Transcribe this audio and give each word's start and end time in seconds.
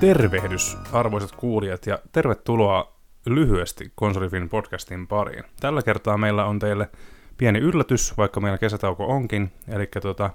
Tervehdys, 0.00 0.78
arvoisat 0.92 1.32
kuulijat, 1.32 1.86
ja 1.86 1.98
tervetuloa 2.12 2.92
lyhyesti 3.26 3.92
Konsolifin 3.94 4.48
podcastin 4.48 5.06
pariin. 5.06 5.44
Tällä 5.60 5.82
kertaa 5.82 6.18
meillä 6.18 6.44
on 6.44 6.58
teille 6.58 6.90
pieni 7.36 7.58
yllätys, 7.58 8.16
vaikka 8.16 8.40
meillä 8.40 8.58
kesätauko 8.58 9.06
onkin. 9.06 9.52
Eli 9.68 9.86
tota, 10.02 10.30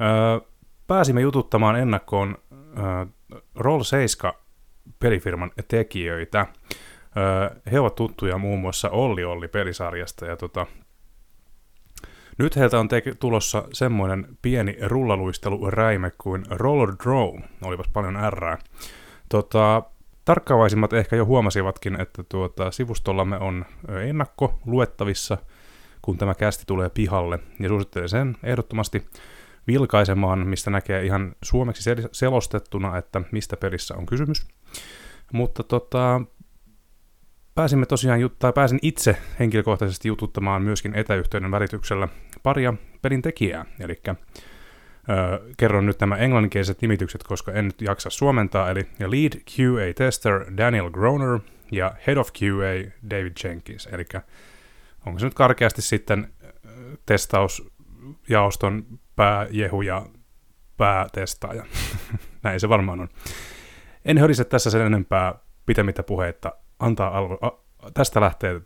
öö, 0.00 0.48
pääsimme 0.86 1.20
jututtamaan 1.20 1.76
ennakkoon 1.76 2.38
öö, 2.52 3.06
Roll 3.54 3.82
7 3.82 4.32
pelifirman 4.98 5.50
tekijöitä. 5.68 6.46
Öö, 7.16 7.60
he 7.72 7.80
ovat 7.80 7.94
tuttuja 7.94 8.38
muun 8.38 8.60
muassa 8.60 8.90
Olli 8.90 9.24
Olli 9.24 9.48
pelisarjasta, 9.48 10.26
ja 10.26 10.36
tota, 10.36 10.66
nyt 12.38 12.56
heiltä 12.56 12.80
on 12.80 12.88
te- 12.88 13.02
tulossa 13.18 13.64
semmoinen 13.72 14.26
pieni 14.42 14.76
rullaluisteluräime 14.82 16.12
kuin 16.18 16.44
Roller 16.50 16.94
Drone. 17.04 17.48
Olipas 17.62 17.88
paljon 17.92 18.18
R. 18.30 18.58
Tota, 19.28 19.82
tarkkaavaisimmat 20.24 20.92
ehkä 20.92 21.16
jo 21.16 21.26
huomasivatkin, 21.26 22.00
että 22.00 22.24
tuota, 22.28 22.70
sivustollamme 22.70 23.38
on 23.38 23.64
ennakko 24.02 24.58
luettavissa, 24.66 25.38
kun 26.02 26.18
tämä 26.18 26.34
kästi 26.34 26.64
tulee 26.66 26.90
pihalle, 26.90 27.38
ja 27.60 27.68
suosittelen 27.68 28.08
sen 28.08 28.36
ehdottomasti 28.42 29.06
vilkaisemaan, 29.66 30.46
mistä 30.46 30.70
näkee 30.70 31.04
ihan 31.04 31.34
suomeksi 31.42 31.90
selostettuna, 32.12 32.98
että 32.98 33.22
mistä 33.32 33.56
pelissä 33.56 33.94
on 33.94 34.06
kysymys. 34.06 34.46
Mutta 35.32 35.62
tota, 35.62 36.20
pääsimme 37.54 37.86
tosiaan, 37.86 38.20
tai 38.38 38.52
pääsin 38.52 38.78
itse 38.82 39.16
henkilökohtaisesti 39.38 40.08
jututtamaan 40.08 40.62
myöskin 40.62 40.94
etäyhteyden 40.94 41.50
välityksellä 41.50 42.08
paria 42.42 42.74
pelin 43.02 43.22
tekijää, 43.22 43.64
eli 43.80 44.02
kerron 45.56 45.86
nyt 45.86 46.00
nämä 46.00 46.16
englanninkieliset 46.16 46.82
nimitykset, 46.82 47.22
koska 47.22 47.52
en 47.52 47.64
nyt 47.64 47.80
jaksa 47.80 48.10
suomentaa, 48.10 48.70
eli 48.70 48.88
Lead 48.98 49.32
QA 49.32 49.94
Tester 49.96 50.44
Daniel 50.56 50.90
Groner 50.90 51.38
ja 51.72 51.94
Head 52.06 52.16
of 52.16 52.28
QA 52.42 52.92
David 53.10 53.32
Jenkins, 53.44 53.88
eli 53.92 54.04
onko 55.06 55.18
se 55.18 55.26
nyt 55.26 55.34
karkeasti 55.34 55.82
sitten 55.82 56.32
testausjaoston 57.06 58.86
pääjehu 59.16 59.82
ja 59.82 60.06
päätestaaja. 60.76 61.64
Näin 62.42 62.60
se 62.60 62.68
varmaan 62.68 63.00
on. 63.00 63.08
En 64.04 64.18
hörise 64.18 64.44
tässä 64.44 64.70
sen 64.70 64.86
enempää 64.86 65.34
pitemmittä 65.66 66.02
puheita. 66.02 66.52
Antaa 66.78 67.18
a, 67.18 67.50
tästä 67.94 68.20
lähtee 68.20 68.60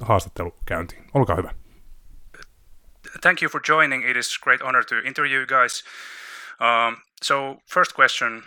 haastattelu 0.00 0.58
käyntiin. 0.66 1.10
Olkaa 1.14 1.36
hyvä. 1.36 1.54
Thank 3.20 3.42
you 3.42 3.50
for 3.50 3.60
joining. 3.68 4.10
It 4.10 4.16
is 4.16 4.38
great 4.38 4.60
honor 4.60 4.84
to 4.84 4.96
interview 4.98 5.38
you 5.38 5.46
guys. 5.46 5.84
Um, 6.60 6.96
so 7.22 7.58
first 7.66 7.94
question, 7.94 8.42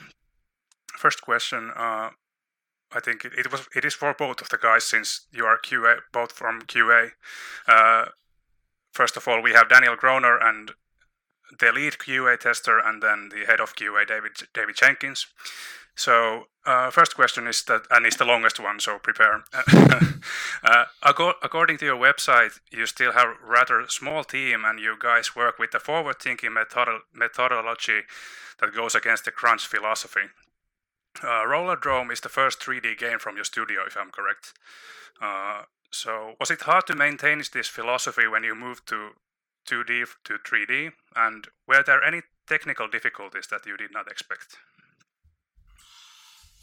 first 1.00 1.22
question. 1.26 1.72
Uh, 1.72 2.12
I 2.96 3.02
think 3.02 3.26
it, 3.26 3.34
it, 3.34 3.52
was 3.52 3.68
it 3.76 3.86
is 3.86 3.96
for 3.96 4.14
both 4.14 4.42
of 4.42 4.50
the 4.50 4.58
guys 4.58 4.84
since 4.84 5.28
you 5.32 5.46
are 5.46 5.58
QA, 5.58 6.00
both 6.12 6.32
from 6.32 6.62
QA. 6.62 7.12
Uh, 7.68 8.06
first 8.92 9.18
of 9.18 9.28
all, 9.28 9.42
we 9.42 9.54
have 9.54 9.68
Daniel 9.68 9.96
Groner 9.96 10.38
and 10.38 10.72
the 11.60 11.72
lead 11.72 11.94
QA 11.94 12.40
tester, 12.40 12.80
and 12.80 13.02
then 13.02 13.30
the 13.30 13.46
head 13.46 13.60
of 13.60 13.76
QA, 13.76 14.08
David 14.08 14.32
David 14.54 14.76
Jenkins. 14.76 15.28
So 15.96 16.48
uh, 16.66 16.90
first 16.90 17.16
question 17.16 17.48
is 17.48 17.64
that, 17.64 17.84
and 17.92 18.06
it's 18.06 18.18
the 18.18 18.26
longest 18.26 18.60
one, 18.60 18.80
so 18.80 18.98
prepare. 18.98 19.44
uh, 20.64 20.86
according 21.04 21.78
to 21.78 21.86
your 21.86 21.98
website, 21.98 22.60
you 22.72 22.86
still 22.86 23.12
have 23.12 23.38
rather 23.46 23.86
small 23.88 24.24
team, 24.24 24.64
and 24.66 24.80
you 24.80 24.96
guys 25.00 25.36
work 25.36 25.60
with 25.60 25.72
the 25.72 25.80
forward-thinking 25.80 26.54
methodology 26.54 28.02
that 28.60 28.74
goes 28.74 28.96
against 28.96 29.26
the 29.26 29.32
crunch 29.32 29.68
philosophy. 29.68 30.28
Uh, 31.22 31.46
Rollerdrome 31.46 32.12
is 32.12 32.22
the 32.22 32.30
first 32.30 32.60
3D 32.60 32.98
game 32.98 33.20
from 33.20 33.36
your 33.36 33.46
studio, 33.46 33.82
if 33.86 33.98
I'm 33.98 34.10
correct. 34.10 34.54
Uh, 35.22 35.64
so 35.92 36.34
was 36.40 36.50
it 36.50 36.62
hard 36.62 36.88
to 36.88 36.96
maintain 36.96 37.44
this 37.54 37.68
philosophy 37.68 38.28
when 38.28 38.44
you 38.44 38.56
moved 38.56 38.88
to 38.88 39.12
2D 39.68 40.08
to 40.24 40.38
3D, 40.40 40.92
and 41.16 41.48
were 41.68 41.84
there 41.86 42.04
any 42.04 42.22
technical 42.48 42.88
difficulties 42.88 43.48
that 43.48 43.66
you 43.66 43.78
did 43.78 43.94
not 43.94 44.10
expect? 44.10 44.58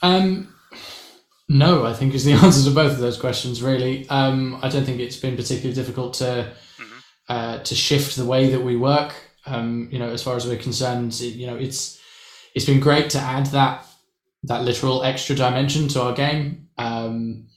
Um, 0.02 0.54
no, 1.48 1.84
I 1.84 1.92
think 1.92 2.14
is 2.14 2.24
the 2.24 2.32
answer 2.44 2.68
to 2.68 2.74
both 2.74 2.92
of 2.92 2.98
those 2.98 3.18
questions. 3.18 3.62
Really, 3.62 4.08
um, 4.08 4.58
I 4.62 4.68
don't 4.68 4.84
think 4.84 5.00
it's 5.00 5.16
been 5.16 5.36
particularly 5.36 5.74
difficult 5.74 6.14
to 6.14 6.52
mm-hmm. 6.78 6.98
uh, 7.28 7.58
to 7.58 7.74
shift 7.74 8.16
the 8.16 8.24
way 8.24 8.50
that 8.50 8.60
we 8.60 8.76
work. 8.76 9.14
Um, 9.46 9.88
you 9.90 9.98
know, 9.98 10.10
as 10.10 10.22
far 10.22 10.36
as 10.36 10.46
we're 10.46 10.58
concerned, 10.58 11.12
it, 11.14 11.34
you 11.34 11.46
know, 11.46 11.56
it's 11.56 12.00
it's 12.54 12.64
been 12.64 12.80
great 12.80 13.10
to 13.10 13.18
add 13.18 13.46
that 13.46 13.84
that 14.44 14.62
literal 14.62 15.02
extra 15.02 15.34
dimension 15.34 15.88
to 15.88 16.02
our 16.02 16.12
game, 16.12 16.68
um, 16.78 17.48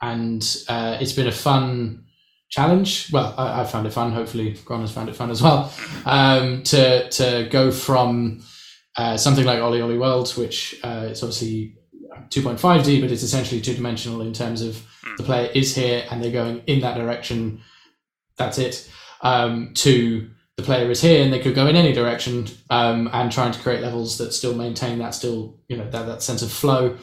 and 0.00 0.56
uh, 0.68 0.96
it's 1.00 1.12
been 1.12 1.28
a 1.28 1.32
fun 1.32 2.06
challenge. 2.48 3.10
Well, 3.12 3.34
I, 3.36 3.60
I 3.60 3.64
found 3.64 3.86
it 3.86 3.92
fun. 3.92 4.12
Hopefully, 4.12 4.54
Gron 4.54 4.80
has 4.80 4.92
found 4.92 5.08
it 5.08 5.16
fun 5.16 5.30
as 5.30 5.42
well. 5.42 5.72
Um, 6.06 6.62
to 6.64 7.10
to 7.10 7.48
go 7.50 7.70
from 7.70 8.42
uh, 8.96 9.18
something 9.18 9.44
like 9.44 9.58
OlliOlli 9.58 9.98
World, 10.00 10.30
which 10.30 10.80
uh, 10.82 11.08
it's 11.10 11.22
obviously 11.22 11.76
2.5D, 12.32 13.00
but 13.00 13.12
it's 13.12 13.22
essentially 13.22 13.60
two 13.60 13.74
dimensional 13.74 14.22
in 14.22 14.32
terms 14.32 14.62
of 14.62 14.74
mm. 15.04 15.16
the 15.18 15.22
player 15.22 15.50
is 15.54 15.74
here 15.74 16.04
and 16.10 16.22
they're 16.22 16.32
going 16.32 16.62
in 16.66 16.80
that 16.80 16.96
direction. 16.96 17.60
That's 18.38 18.58
it. 18.58 18.90
Um, 19.20 19.72
to 19.74 20.30
the 20.56 20.62
player 20.62 20.90
is 20.90 21.00
here 21.00 21.22
and 21.22 21.32
they 21.32 21.40
could 21.40 21.54
go 21.54 21.66
in 21.66 21.76
any 21.76 21.92
direction 21.92 22.46
um, 22.70 23.08
and 23.12 23.30
trying 23.30 23.52
to 23.52 23.58
create 23.60 23.82
levels 23.82 24.18
that 24.18 24.32
still 24.32 24.54
maintain 24.54 24.98
that 24.98 25.14
still 25.14 25.58
you 25.68 25.76
know 25.76 25.88
that, 25.90 26.06
that 26.06 26.22
sense 26.22 26.42
of 26.42 26.52
flow 26.52 26.96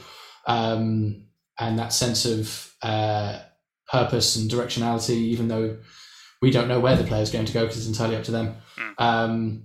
um, 0.46 1.24
and 1.60 1.80
that 1.80 1.94
sense 1.94 2.26
of 2.26 2.74
uh, 2.84 3.40
purpose 3.92 4.36
and 4.36 4.52
directionality 4.52 5.16
even 5.16 5.48
though 5.48 5.78
we 6.42 6.52
don't 6.52 6.68
know 6.68 6.80
where 6.80 6.96
the 6.96 7.04
player 7.04 7.22
is 7.22 7.32
going 7.32 7.46
to 7.46 7.54
go 7.54 7.62
because 7.62 7.78
it's 7.78 7.88
entirely 7.88 8.16
up 8.16 8.24
to 8.24 8.32
them 8.32 8.56
mm. 8.78 9.62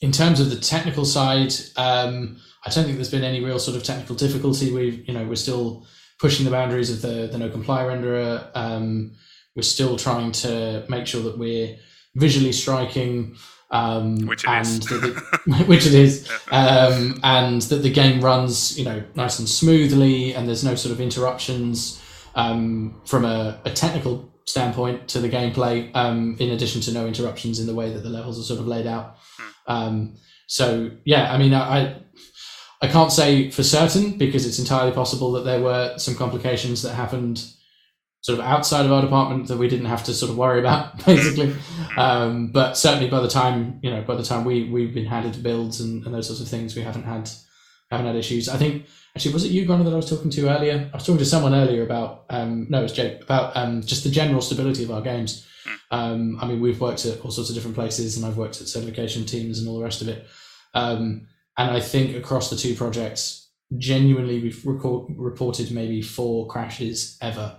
in 0.00 0.12
terms 0.12 0.40
of 0.40 0.50
the 0.50 0.56
technical 0.56 1.04
side 1.04 1.52
um, 1.76 2.38
I 2.64 2.70
don't 2.70 2.84
think 2.84 2.96
there's 2.96 3.10
been 3.10 3.24
any 3.24 3.42
real 3.44 3.58
sort 3.58 3.76
of 3.76 3.82
technical 3.82 4.16
difficulty. 4.16 4.72
We, 4.72 5.04
you 5.06 5.14
know, 5.14 5.24
we're 5.24 5.36
still 5.36 5.86
pushing 6.18 6.44
the 6.44 6.50
boundaries 6.50 6.90
of 6.90 7.02
the 7.02 7.28
the 7.30 7.38
no 7.38 7.48
comply 7.48 7.84
renderer. 7.84 8.50
Um, 8.54 9.12
we're 9.54 9.62
still 9.62 9.96
trying 9.96 10.32
to 10.32 10.84
make 10.88 11.06
sure 11.06 11.22
that 11.22 11.38
we're 11.38 11.76
visually 12.14 12.52
striking, 12.52 13.36
um, 13.70 14.26
which 14.26 14.44
it 14.44 14.50
and 14.50 14.66
is. 14.66 14.80
the, 14.80 15.64
which 15.66 15.86
it 15.86 15.94
is, 15.94 16.30
um, 16.50 17.18
and 17.22 17.62
that 17.62 17.82
the 17.82 17.90
game 17.90 18.20
runs, 18.20 18.78
you 18.78 18.84
know, 18.84 19.02
nice 19.14 19.38
and 19.38 19.48
smoothly, 19.48 20.34
and 20.34 20.46
there's 20.46 20.64
no 20.64 20.74
sort 20.74 20.92
of 20.92 21.00
interruptions 21.00 22.02
um, 22.34 23.00
from 23.04 23.24
a, 23.24 23.60
a, 23.64 23.70
technical 23.70 24.32
standpoint 24.44 25.08
to 25.08 25.18
the 25.18 25.28
gameplay. 25.28 25.90
Um, 25.94 26.36
in 26.38 26.50
addition 26.50 26.80
to 26.82 26.92
no 26.92 27.06
interruptions 27.06 27.58
in 27.58 27.66
the 27.66 27.74
way 27.74 27.92
that 27.92 28.02
the 28.02 28.10
levels 28.10 28.38
are 28.38 28.44
sort 28.44 28.60
of 28.60 28.66
laid 28.66 28.86
out. 28.86 29.16
Hmm. 29.36 29.72
Um, 29.72 30.16
so 30.46 30.90
yeah, 31.04 31.32
I 31.32 31.38
mean, 31.38 31.52
I, 31.52 31.80
I 31.80 31.96
I 32.80 32.86
can't 32.86 33.12
say 33.12 33.50
for 33.50 33.62
certain 33.62 34.18
because 34.18 34.46
it's 34.46 34.58
entirely 34.58 34.92
possible 34.92 35.32
that 35.32 35.44
there 35.44 35.60
were 35.60 35.98
some 35.98 36.14
complications 36.14 36.82
that 36.82 36.94
happened 36.94 37.44
sort 38.20 38.38
of 38.38 38.44
outside 38.44 38.84
of 38.84 38.92
our 38.92 39.00
department 39.00 39.48
that 39.48 39.56
we 39.56 39.68
didn't 39.68 39.86
have 39.86 40.04
to 40.04 40.12
sort 40.12 40.30
of 40.30 40.36
worry 40.36 40.60
about 40.60 41.04
basically. 41.06 41.54
Um, 41.96 42.48
but 42.52 42.74
certainly 42.74 43.08
by 43.08 43.20
the 43.20 43.28
time, 43.28 43.80
you 43.82 43.90
know, 43.90 44.02
by 44.02 44.14
the 44.14 44.22
time 44.22 44.44
we, 44.44 44.64
we've 44.64 44.94
been 44.94 45.06
handed 45.06 45.42
builds 45.42 45.80
and, 45.80 46.04
and 46.04 46.14
those 46.14 46.26
sorts 46.26 46.40
of 46.40 46.48
things, 46.48 46.76
we 46.76 46.82
haven't 46.82 47.04
had, 47.04 47.30
haven't 47.90 48.06
had 48.06 48.16
issues. 48.16 48.48
I 48.48 48.56
think 48.56 48.86
actually, 49.14 49.34
was 49.34 49.44
it 49.44 49.50
you, 49.50 49.66
Gunnar, 49.66 49.84
that 49.84 49.92
I 49.92 49.96
was 49.96 50.10
talking 50.10 50.30
to 50.30 50.48
earlier? 50.48 50.90
I 50.92 50.96
was 50.96 51.04
talking 51.04 51.18
to 51.18 51.24
someone 51.24 51.54
earlier 51.54 51.82
about, 51.82 52.26
um, 52.30 52.66
no, 52.68 52.80
it 52.80 52.82
was 52.82 52.92
Jake, 52.92 53.22
about 53.22 53.56
um, 53.56 53.82
just 53.82 54.04
the 54.04 54.10
general 54.10 54.40
stability 54.40 54.84
of 54.84 54.90
our 54.90 55.00
games. 55.00 55.46
Um, 55.90 56.38
I 56.40 56.46
mean, 56.46 56.60
we've 56.60 56.80
worked 56.80 57.04
at 57.06 57.20
all 57.20 57.30
sorts 57.30 57.50
of 57.50 57.56
different 57.56 57.76
places 57.76 58.16
and 58.16 58.26
I've 58.26 58.36
worked 58.36 58.60
at 58.60 58.68
certification 58.68 59.24
teams 59.24 59.58
and 59.58 59.68
all 59.68 59.78
the 59.78 59.84
rest 59.84 60.02
of 60.02 60.08
it. 60.08 60.26
Um, 60.74 61.28
and 61.58 61.70
I 61.70 61.80
think 61.80 62.16
across 62.16 62.50
the 62.50 62.56
two 62.56 62.74
projects, 62.74 63.50
genuinely 63.76 64.40
we've 64.40 64.64
record, 64.64 65.12
reported 65.16 65.70
maybe 65.72 66.00
four 66.00 66.46
crashes 66.46 67.18
ever 67.20 67.56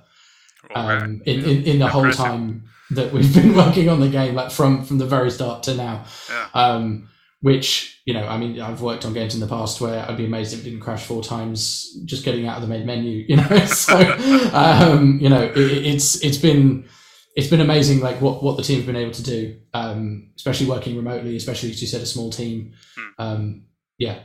um, 0.73 1.21
in, 1.25 1.43
in, 1.43 1.63
in 1.63 1.79
the 1.79 1.87
whole 1.87 2.11
time 2.11 2.63
that 2.91 3.11
we've 3.11 3.33
been 3.35 3.55
working 3.55 3.89
on 3.89 3.99
the 3.99 4.09
game, 4.09 4.35
like 4.35 4.51
from 4.51 4.83
from 4.83 4.97
the 4.97 5.05
very 5.05 5.29
start 5.29 5.63
to 5.63 5.75
now. 5.75 6.05
Yeah. 6.29 6.47
Um, 6.53 7.09
which 7.41 8.01
you 8.05 8.13
know, 8.13 8.27
I 8.27 8.37
mean, 8.37 8.59
I've 8.59 8.81
worked 8.81 9.05
on 9.05 9.13
games 9.13 9.33
in 9.33 9.39
the 9.39 9.47
past 9.47 9.79
where 9.79 10.05
I'd 10.09 10.17
be 10.17 10.25
amazed 10.25 10.53
if 10.53 10.61
it 10.61 10.63
didn't 10.63 10.81
crash 10.81 11.05
four 11.05 11.23
times 11.23 11.93
just 12.05 12.25
getting 12.25 12.47
out 12.47 12.55
of 12.55 12.61
the 12.61 12.67
main 12.67 12.85
menu. 12.85 13.25
You 13.29 13.37
know, 13.37 13.65
so 13.65 13.97
um, 14.53 15.19
you 15.21 15.29
know, 15.29 15.43
it, 15.43 15.57
it's 15.57 16.23
it's 16.23 16.37
been 16.37 16.87
it's 17.35 17.47
been 17.47 17.61
amazing, 17.61 17.99
like 17.99 18.21
what 18.21 18.43
what 18.43 18.57
the 18.57 18.63
team's 18.63 18.85
been 18.85 18.95
able 18.95 19.11
to 19.11 19.23
do, 19.23 19.59
um, 19.73 20.31
especially 20.35 20.67
working 20.67 20.95
remotely, 20.95 21.35
especially 21.35 21.69
as 21.69 21.81
you 21.81 21.87
said, 21.87 22.01
a 22.01 22.05
small 22.05 22.29
team. 22.29 22.73
Hmm. 22.97 23.09
Um, 23.17 23.65
yeah. 23.99 24.19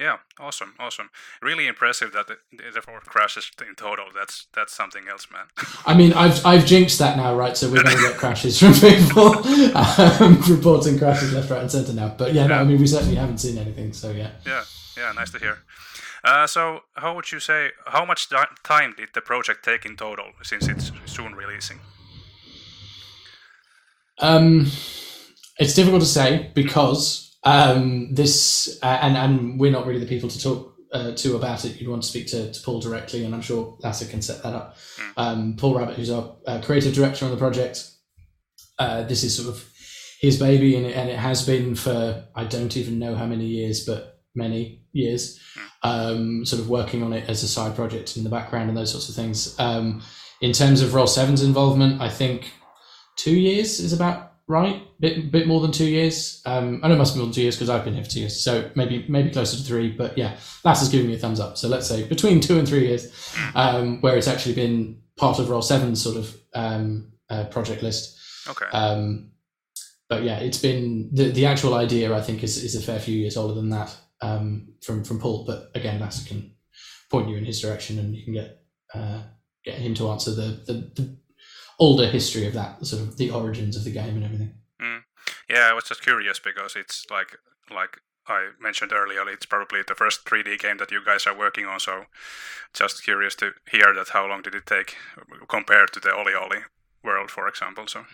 Yeah, 0.00 0.16
awesome, 0.38 0.74
awesome. 0.78 1.10
Really 1.42 1.66
impressive 1.66 2.12
that 2.14 2.26
the, 2.26 2.38
the 2.72 2.80
four 2.80 3.00
crashes 3.00 3.50
in 3.60 3.74
total. 3.74 4.06
That's 4.14 4.46
that's 4.54 4.74
something 4.74 5.02
else, 5.08 5.28
man. 5.30 5.44
I 5.86 5.94
mean, 5.94 6.14
I've 6.14 6.44
I've 6.46 6.64
jinxed 6.64 6.98
that 7.00 7.18
now, 7.18 7.36
right? 7.36 7.54
So 7.54 7.70
we're 7.70 7.82
going 7.82 7.96
to 7.96 8.02
get 8.02 8.16
crashes 8.16 8.58
from 8.58 8.72
people 8.72 9.26
um, 9.76 10.40
reporting 10.48 10.98
crashes 10.98 11.34
left, 11.34 11.50
right, 11.50 11.60
and 11.60 11.70
centre 11.70 11.92
now. 11.92 12.14
But 12.16 12.32
yeah, 12.32 12.46
no, 12.46 12.54
I 12.54 12.64
mean, 12.64 12.80
we 12.80 12.86
certainly 12.86 13.16
haven't 13.16 13.38
seen 13.38 13.58
anything. 13.58 13.92
So 13.92 14.10
yeah. 14.10 14.30
Yeah, 14.46 14.64
yeah, 14.96 15.12
nice 15.12 15.32
to 15.32 15.38
hear. 15.38 15.58
Uh, 16.24 16.46
so, 16.46 16.80
how 16.94 17.14
would 17.14 17.30
you 17.30 17.38
say? 17.40 17.70
How 17.86 18.06
much 18.06 18.28
time 18.62 18.94
did 18.96 19.10
the 19.12 19.20
project 19.20 19.66
take 19.66 19.84
in 19.84 19.96
total 19.96 20.32
since 20.42 20.66
it's 20.66 20.92
soon 21.04 21.34
releasing? 21.34 21.80
Um, 24.18 24.66
it's 25.58 25.74
difficult 25.74 26.02
to 26.02 26.08
say 26.08 26.50
because 26.54 27.29
um, 27.44 28.14
this, 28.14 28.78
uh, 28.82 28.98
and 29.00 29.16
and 29.16 29.60
we're 29.60 29.72
not 29.72 29.86
really 29.86 30.00
the 30.00 30.06
people 30.06 30.28
to 30.28 30.40
talk 30.40 30.74
uh, 30.92 31.12
to 31.12 31.36
about 31.36 31.64
it. 31.64 31.80
You'd 31.80 31.88
want 31.88 32.02
to 32.02 32.08
speak 32.08 32.26
to, 32.28 32.52
to 32.52 32.62
Paul 32.62 32.80
directly, 32.80 33.24
and 33.24 33.34
I'm 33.34 33.42
sure 33.42 33.76
Lasse 33.80 34.08
can 34.08 34.22
set 34.22 34.42
that 34.42 34.54
up. 34.54 34.76
Mm. 34.96 35.12
Um, 35.16 35.56
Paul 35.56 35.74
Rabbitt, 35.74 35.96
who's 35.96 36.10
our 36.10 36.36
uh, 36.46 36.60
creative 36.62 36.94
director 36.94 37.24
on 37.24 37.30
the 37.30 37.36
project, 37.36 37.88
uh, 38.78 39.02
this 39.04 39.24
is 39.24 39.36
sort 39.36 39.48
of 39.48 39.64
his 40.20 40.38
baby, 40.38 40.76
and 40.76 40.86
it, 40.86 40.96
and 40.96 41.08
it 41.08 41.18
has 41.18 41.46
been 41.46 41.74
for 41.74 42.24
I 42.34 42.44
don't 42.44 42.76
even 42.76 42.98
know 42.98 43.14
how 43.14 43.26
many 43.26 43.46
years, 43.46 43.84
but 43.86 44.20
many 44.34 44.84
years, 44.92 45.40
um, 45.82 46.44
sort 46.44 46.60
of 46.60 46.68
working 46.68 47.02
on 47.02 47.12
it 47.12 47.28
as 47.28 47.42
a 47.42 47.48
side 47.48 47.74
project 47.74 48.16
in 48.16 48.24
the 48.24 48.30
background 48.30 48.68
and 48.68 48.76
those 48.76 48.90
sorts 48.90 49.08
of 49.08 49.14
things. 49.14 49.58
Um, 49.58 50.02
in 50.40 50.52
terms 50.52 50.80
of 50.80 50.94
Roll 50.94 51.06
7's 51.06 51.42
involvement, 51.42 52.00
I 52.00 52.08
think 52.08 52.50
two 53.16 53.36
years 53.36 53.78
is 53.78 53.92
about 53.92 54.29
right. 54.50 54.82
Bit 54.98 55.30
bit 55.30 55.46
more 55.46 55.60
than 55.60 55.72
two 55.72 55.86
years. 55.86 56.42
Um, 56.44 56.80
I 56.82 56.88
know 56.88 56.94
it 56.94 56.98
must 56.98 57.14
be 57.14 57.20
more 57.20 57.26
than 57.26 57.34
two 57.34 57.42
years 57.42 57.56
because 57.56 57.70
I've 57.70 57.84
been 57.84 57.94
here 57.94 58.04
for 58.04 58.10
two 58.10 58.20
years. 58.20 58.42
So 58.42 58.70
maybe 58.74 59.06
maybe 59.08 59.30
closer 59.30 59.56
to 59.56 59.62
three. 59.62 59.90
But 59.90 60.18
yeah, 60.18 60.36
Lass 60.64 60.82
is 60.82 60.88
giving 60.88 61.06
me 61.06 61.14
a 61.14 61.18
thumbs 61.18 61.40
up. 61.40 61.56
So 61.56 61.68
let's 61.68 61.86
say 61.86 62.06
between 62.06 62.40
two 62.40 62.58
and 62.58 62.68
three 62.68 62.88
years, 62.88 63.34
um, 63.54 64.00
where 64.00 64.16
it's 64.16 64.28
actually 64.28 64.56
been 64.56 65.00
part 65.16 65.38
of 65.38 65.48
Roll 65.48 65.62
7 65.62 65.94
sort 65.96 66.16
of 66.16 66.36
um, 66.54 67.12
uh, 67.28 67.44
project 67.44 67.82
list. 67.82 68.18
Okay. 68.48 68.66
Um, 68.66 69.30
but 70.08 70.24
yeah, 70.24 70.38
it's 70.38 70.58
been 70.58 71.10
the 71.12 71.30
the 71.30 71.46
actual 71.46 71.74
idea. 71.74 72.14
I 72.14 72.20
think 72.20 72.42
is 72.42 72.62
is 72.62 72.74
a 72.74 72.82
fair 72.82 72.98
few 72.98 73.16
years 73.16 73.36
older 73.36 73.54
than 73.54 73.70
that 73.70 73.96
um, 74.20 74.74
from 74.82 75.04
from 75.04 75.20
Paul. 75.20 75.44
But 75.46 75.70
again, 75.74 76.00
Lasse 76.00 76.26
can 76.26 76.52
point 77.10 77.28
you 77.28 77.36
in 77.36 77.44
his 77.44 77.60
direction, 77.60 77.98
and 78.00 78.14
you 78.14 78.24
can 78.24 78.34
get 78.34 78.62
uh, 78.92 79.22
get 79.64 79.78
him 79.78 79.94
to 79.94 80.10
answer 80.10 80.32
the, 80.32 80.62
the, 80.66 80.72
the 80.94 81.16
older 81.80 82.06
history 82.06 82.46
of 82.46 82.52
that, 82.52 82.84
sort 82.86 83.02
of 83.02 83.16
the 83.16 83.30
origins 83.30 83.76
of 83.76 83.84
the 83.84 83.90
game 83.90 84.14
and 84.14 84.24
everything. 84.24 84.54
Mm. 84.80 85.02
Yeah, 85.48 85.68
I 85.70 85.72
was 85.72 85.84
just 85.84 86.02
curious 86.02 86.38
because 86.38 86.76
it's 86.76 87.06
like 87.10 87.38
like 87.70 87.98
I 88.28 88.50
mentioned 88.60 88.92
earlier, 88.92 89.28
it's 89.28 89.46
probably 89.46 89.80
the 89.86 89.94
first 89.94 90.24
3D 90.24 90.60
game 90.60 90.76
that 90.76 90.92
you 90.92 91.04
guys 91.04 91.26
are 91.26 91.36
working 91.36 91.66
on. 91.66 91.80
So, 91.80 92.04
just 92.74 93.02
curious 93.02 93.34
to 93.36 93.52
hear 93.70 93.92
that. 93.94 94.10
How 94.10 94.28
long 94.28 94.42
did 94.42 94.54
it 94.54 94.66
take 94.66 94.96
compared 95.48 95.92
to 95.94 96.00
the 96.00 96.10
OlliOlli 96.10 96.62
world, 97.02 97.30
for 97.30 97.48
example? 97.48 97.86
So 97.88 98.04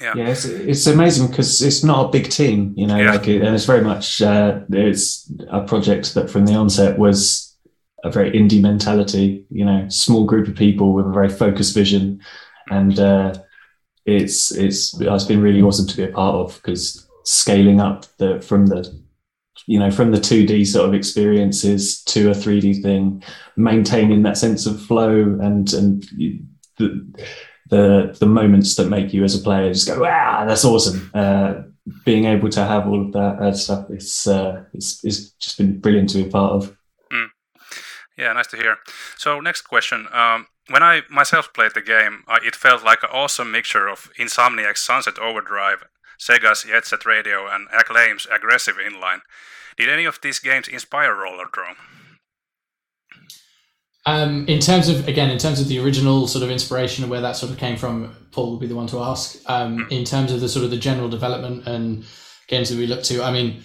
yeah, 0.00 0.14
yeah 0.16 0.28
it's, 0.28 0.44
it's 0.44 0.86
amazing 0.86 1.28
because 1.28 1.62
it's 1.62 1.84
not 1.84 2.06
a 2.06 2.08
big 2.08 2.30
team, 2.30 2.74
you 2.76 2.86
know, 2.86 2.96
yeah. 2.96 3.12
like, 3.12 3.26
and 3.26 3.54
it's 3.54 3.66
very 3.66 3.82
much 3.82 4.22
uh, 4.22 4.60
it's 4.70 5.30
a 5.48 5.62
project 5.62 6.14
that 6.14 6.30
from 6.30 6.46
the 6.46 6.54
onset 6.54 6.98
was 6.98 7.54
a 8.02 8.10
very 8.10 8.32
indie 8.32 8.60
mentality, 8.60 9.46
you 9.50 9.64
know, 9.64 9.88
small 9.88 10.24
group 10.24 10.48
of 10.48 10.54
people 10.54 10.92
with 10.92 11.06
a 11.06 11.12
very 11.12 11.28
focused 11.28 11.74
vision, 11.74 12.20
and 12.70 12.98
uh, 12.98 13.34
it's 14.06 14.50
it's 14.52 14.98
it's 15.00 15.24
been 15.24 15.42
really 15.42 15.62
awesome 15.62 15.86
to 15.86 15.96
be 15.96 16.04
a 16.04 16.08
part 16.08 16.34
of 16.34 16.54
because 16.56 17.08
scaling 17.24 17.80
up 17.80 18.06
the 18.18 18.40
from 18.40 18.66
the 18.66 18.92
you 19.66 19.78
know 19.78 19.90
from 19.90 20.10
the 20.10 20.18
2d 20.18 20.66
sort 20.66 20.86
of 20.86 20.94
experiences 20.94 22.02
to 22.04 22.30
a 22.30 22.34
3d 22.34 22.82
thing 22.82 23.22
maintaining 23.56 24.22
that 24.22 24.36
sense 24.36 24.66
of 24.66 24.80
flow 24.82 25.38
and 25.40 25.72
and 25.72 26.04
the 26.76 27.00
the 27.70 28.16
the 28.20 28.26
moments 28.26 28.76
that 28.76 28.88
make 28.88 29.12
you 29.12 29.24
as 29.24 29.34
a 29.34 29.42
player 29.42 29.72
just 29.72 29.86
go, 29.86 30.00
wow, 30.00 30.44
that's 30.46 30.64
awesome. 30.64 31.10
Uh, 31.14 31.62
being 32.04 32.24
able 32.24 32.48
to 32.50 32.64
have 32.64 32.86
all 32.86 33.06
of 33.06 33.12
that 33.12 33.38
uh, 33.40 33.52
stuff, 33.52 33.86
it's, 33.90 34.26
uh, 34.26 34.64
it's 34.72 35.04
it's 35.04 35.30
just 35.32 35.58
been 35.58 35.78
brilliant 35.80 36.10
to 36.10 36.18
be 36.18 36.28
a 36.28 36.30
part 36.30 36.52
of. 36.52 36.76
Mm. 37.12 37.28
Yeah, 38.18 38.32
nice 38.32 38.46
to 38.48 38.56
hear. 38.56 38.78
So 39.16 39.40
next 39.40 39.62
question. 39.62 40.06
Um, 40.12 40.46
when 40.68 40.82
I 40.82 41.02
myself 41.10 41.52
played 41.52 41.72
the 41.74 41.82
game, 41.82 42.24
uh, 42.28 42.38
it 42.44 42.56
felt 42.56 42.84
like 42.84 43.02
an 43.02 43.10
awesome 43.12 43.50
mixture 43.50 43.88
of 43.88 44.10
Insomniac's 44.18 44.82
Sunset 44.82 45.18
Overdrive, 45.18 45.84
Sega's 46.18 46.64
Jet 46.64 46.86
Set 46.86 47.04
Radio, 47.04 47.46
and 47.48 47.68
Acclaim's 47.68 48.26
aggressive 48.30 48.76
inline. 48.76 49.20
Did 49.76 49.88
any 49.88 50.04
of 50.04 50.20
these 50.22 50.38
games 50.38 50.68
inspire 50.68 51.14
Rollerdrome? 51.14 51.76
Um, 54.06 54.46
in 54.48 54.60
terms 54.60 54.88
of 54.88 55.08
again, 55.08 55.30
in 55.30 55.38
terms 55.38 55.60
of 55.60 55.68
the 55.68 55.78
original 55.78 56.26
sort 56.26 56.44
of 56.44 56.50
inspiration 56.50 57.04
and 57.04 57.10
where 57.10 57.22
that 57.22 57.36
sort 57.36 57.50
of 57.50 57.58
came 57.58 57.76
from, 57.76 58.14
Paul 58.32 58.52
would 58.52 58.60
be 58.60 58.66
the 58.66 58.76
one 58.76 58.86
to 58.88 59.00
ask. 59.00 59.38
Um, 59.48 59.86
in 59.90 60.04
terms 60.04 60.30
of 60.30 60.40
the 60.40 60.48
sort 60.48 60.64
of 60.64 60.70
the 60.70 60.76
general 60.76 61.08
development 61.08 61.66
and 61.66 62.04
games 62.46 62.68
that 62.68 62.78
we 62.78 62.86
look 62.86 63.02
to, 63.04 63.22
I 63.22 63.32
mean, 63.32 63.62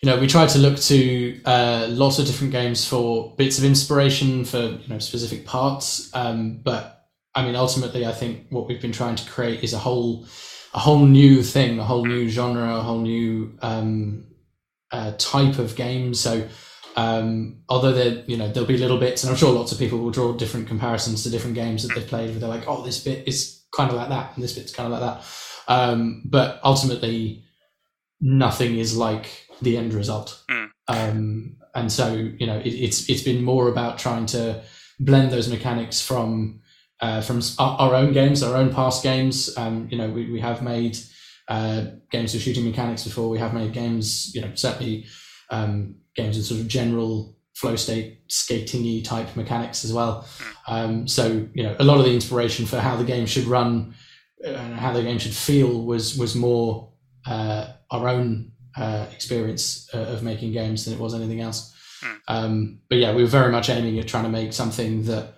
you 0.00 0.08
know, 0.08 0.18
we 0.18 0.26
try 0.26 0.46
to 0.46 0.58
look 0.58 0.78
to 0.78 1.42
uh, 1.44 1.86
lots 1.90 2.18
of 2.18 2.26
different 2.26 2.52
games 2.52 2.86
for 2.86 3.34
bits 3.36 3.58
of 3.58 3.64
inspiration 3.64 4.44
for 4.44 4.58
you 4.58 4.88
know 4.88 4.98
specific 4.98 5.44
parts. 5.44 6.14
Um, 6.14 6.60
but 6.62 7.06
I 7.34 7.44
mean, 7.44 7.56
ultimately, 7.56 8.06
I 8.06 8.12
think 8.12 8.46
what 8.50 8.68
we've 8.68 8.80
been 8.80 8.92
trying 8.92 9.16
to 9.16 9.30
create 9.30 9.64
is 9.64 9.72
a 9.72 9.78
whole 9.78 10.26
a 10.72 10.78
whole 10.78 11.04
new 11.04 11.42
thing, 11.42 11.78
a 11.78 11.84
whole 11.84 12.04
new 12.04 12.28
genre, 12.28 12.76
a 12.76 12.80
whole 12.80 13.00
new 13.00 13.58
um, 13.60 14.26
uh, 14.92 15.12
type 15.18 15.58
of 15.58 15.74
game. 15.74 16.14
So 16.14 16.46
um, 16.98 17.62
although 17.68 17.92
there, 17.92 18.24
you 18.26 18.36
know, 18.36 18.50
there'll 18.50 18.66
be 18.68 18.76
little 18.76 18.98
bits, 18.98 19.22
and 19.22 19.30
I'm 19.30 19.36
sure 19.36 19.52
lots 19.52 19.70
of 19.72 19.78
people 19.78 19.98
will 19.98 20.10
draw 20.10 20.32
different 20.32 20.66
comparisons 20.66 21.22
to 21.22 21.30
different 21.30 21.54
games 21.54 21.82
that 21.82 21.94
they've 21.94 22.06
played, 22.06 22.30
where 22.30 22.40
they're 22.40 22.48
like, 22.48 22.66
"Oh, 22.66 22.84
this 22.84 23.02
bit 23.02 23.26
is 23.26 23.64
kind 23.72 23.90
of 23.90 23.96
like 23.96 24.08
that, 24.08 24.34
and 24.34 24.42
this 24.42 24.52
bit's 24.52 24.72
kind 24.72 24.92
of 24.92 25.00
like 25.00 25.08
that." 25.14 25.24
Um, 25.68 26.22
but 26.24 26.60
ultimately, 26.64 27.44
nothing 28.20 28.78
is 28.78 28.96
like 28.96 29.47
the 29.62 29.76
end 29.76 29.92
result. 29.94 30.42
Mm. 30.50 30.70
Um, 30.88 31.56
and 31.74 31.92
so, 31.92 32.14
you 32.14 32.46
know, 32.46 32.58
it, 32.58 32.68
it's 32.68 33.08
it's 33.08 33.22
been 33.22 33.44
more 33.44 33.68
about 33.68 33.98
trying 33.98 34.26
to 34.26 34.62
blend 35.00 35.30
those 35.30 35.48
mechanics 35.48 36.00
from 36.00 36.60
uh, 37.00 37.20
from 37.20 37.40
our, 37.58 37.78
our, 37.78 37.94
own 37.94 38.12
games, 38.12 38.42
our 38.42 38.56
own 38.56 38.72
past 38.72 39.02
games. 39.02 39.56
Um, 39.56 39.88
you 39.90 39.96
know, 39.96 40.10
we, 40.10 40.30
we 40.32 40.40
have 40.40 40.62
made 40.62 40.98
uh, 41.46 41.84
games 42.10 42.34
with 42.34 42.42
shooting 42.42 42.64
mechanics 42.64 43.04
before. 43.04 43.28
We 43.28 43.38
have 43.38 43.54
made 43.54 43.72
games, 43.72 44.34
you 44.34 44.40
know, 44.40 44.50
certainly 44.54 45.06
um, 45.50 45.96
games 46.16 46.36
with 46.36 46.46
sort 46.46 46.60
of 46.60 46.66
general 46.66 47.36
flow 47.54 47.76
state 47.76 48.26
skatingy 48.28 49.02
type 49.04 49.34
mechanics 49.36 49.84
as 49.84 49.92
well. 49.92 50.26
Um, 50.66 51.06
so 51.08 51.46
you 51.54 51.62
know, 51.62 51.76
a 51.78 51.84
lot 51.84 51.98
of 51.98 52.04
the 52.04 52.14
inspiration 52.14 52.66
for 52.66 52.78
how 52.78 52.96
the 52.96 53.04
game 53.04 53.26
should 53.26 53.44
run 53.44 53.94
and 54.44 54.74
how 54.74 54.92
the 54.92 55.02
game 55.02 55.18
should 55.18 55.34
feel 55.34 55.84
was 55.84 56.16
was 56.16 56.34
more 56.34 56.92
uh, 57.26 57.72
our 57.90 58.08
own 58.08 58.52
uh, 58.78 59.06
experience 59.12 59.88
uh, 59.92 59.98
of 59.98 60.22
making 60.22 60.52
games 60.52 60.84
than 60.84 60.94
it 60.94 61.00
was 61.00 61.14
anything 61.14 61.40
else. 61.40 61.74
Hmm. 62.00 62.14
Um, 62.28 62.80
but 62.88 62.98
yeah, 62.98 63.14
we 63.14 63.22
were 63.22 63.28
very 63.28 63.50
much 63.50 63.68
aiming 63.68 63.98
at 63.98 64.06
trying 64.06 64.24
to 64.24 64.30
make 64.30 64.52
something 64.52 65.04
that 65.04 65.34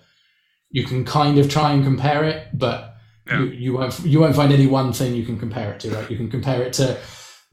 you 0.69 0.85
can 0.85 1.03
kind 1.03 1.37
of 1.37 1.49
try 1.49 1.73
and 1.73 1.83
compare 1.83 2.23
it, 2.23 2.47
but 2.53 2.95
yeah. 3.27 3.39
you, 3.39 3.45
you 3.45 3.73
won't 3.73 3.99
you 4.01 4.19
won't 4.19 4.35
find 4.35 4.53
any 4.53 4.67
one 4.67 4.93
thing 4.93 5.15
you 5.15 5.25
can 5.25 5.39
compare 5.39 5.73
it 5.73 5.79
to. 5.81 5.89
Right? 5.89 6.09
You 6.09 6.17
can 6.17 6.29
compare 6.29 6.61
it 6.61 6.73
to 6.73 6.97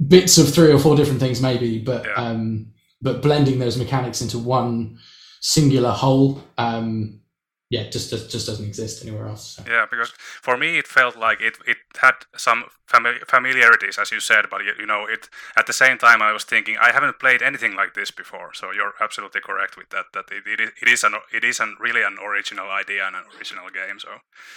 bits 0.06 0.38
of 0.38 0.52
three 0.52 0.72
or 0.72 0.78
four 0.78 0.96
different 0.96 1.20
things 1.20 1.40
maybe, 1.40 1.78
but 1.78 2.04
yeah. 2.04 2.14
um, 2.14 2.72
but 3.00 3.22
blending 3.22 3.58
those 3.58 3.76
mechanics 3.76 4.20
into 4.20 4.38
one 4.38 4.98
singular 5.40 5.90
whole 5.90 6.42
um, 6.58 7.20
yeah 7.70 7.88
just, 7.90 8.10
just 8.10 8.30
just 8.30 8.46
doesn't 8.46 8.64
exist 8.64 9.02
anywhere 9.04 9.26
else 9.26 9.56
so. 9.56 9.62
yeah 9.66 9.86
because 9.90 10.10
for 10.16 10.56
me 10.56 10.78
it 10.78 10.86
felt 10.86 11.16
like 11.16 11.40
it 11.40 11.58
it 11.66 11.76
had 12.00 12.14
some 12.36 12.64
fami- 12.86 13.20
familiarities 13.26 13.98
as 13.98 14.10
you 14.10 14.20
said 14.20 14.46
but 14.50 14.62
you 14.64 14.86
know 14.86 15.04
it 15.06 15.28
at 15.56 15.66
the 15.66 15.72
same 15.72 15.98
time 15.98 16.22
i 16.22 16.32
was 16.32 16.44
thinking 16.44 16.76
i 16.80 16.92
haven't 16.92 17.18
played 17.18 17.42
anything 17.42 17.76
like 17.76 17.94
this 17.94 18.10
before 18.10 18.54
so 18.54 18.70
you're 18.72 18.94
absolutely 19.00 19.40
correct 19.40 19.76
with 19.76 19.90
that 19.90 20.06
that 20.14 20.24
it, 20.30 20.44
it, 20.46 20.72
it 20.80 20.88
is 20.88 21.04
an 21.04 21.14
it 21.32 21.44
is 21.44 21.60
an 21.60 21.76
really 21.78 22.02
an 22.02 22.16
original 22.24 22.70
idea 22.70 23.06
and 23.06 23.16
an 23.16 23.24
original 23.36 23.68
game 23.68 23.98
so 23.98 24.08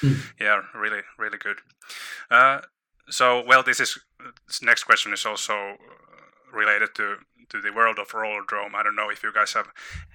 mm. 0.02 0.18
yeah 0.40 0.62
really 0.74 1.02
really 1.18 1.38
good 1.38 1.58
uh, 2.30 2.62
so 3.10 3.44
well 3.46 3.64
this 3.64 3.80
is 3.80 4.00
this 4.48 4.62
next 4.62 4.86
question 4.86 5.12
is 5.12 5.26
also 5.26 5.76
related 6.54 6.96
to 6.96 7.18
to 7.50 7.62
the 7.62 7.72
world 7.72 8.00
of 8.00 8.14
roller 8.14 8.42
Rollerdrome. 8.42 8.76
I 8.76 8.84
don't 8.84 8.96
know 8.96 9.10
if 9.10 9.24
you 9.24 9.32
guys 9.34 9.54
have 9.54 9.68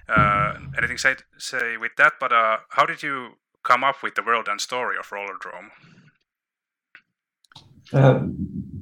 uh, 0.09 0.55
anything 0.77 0.97
say 0.97 1.15
say 1.37 1.77
with 1.77 1.95
that, 1.97 2.13
but 2.19 2.31
uh, 2.31 2.57
how 2.69 2.85
did 2.85 3.03
you 3.03 3.37
come 3.63 3.83
up 3.83 4.01
with 4.01 4.15
the 4.15 4.23
world 4.23 4.47
and 4.47 4.59
story 4.59 4.97
of 4.97 5.09
Rollerdrome? 5.09 5.69
Um, 7.93 8.35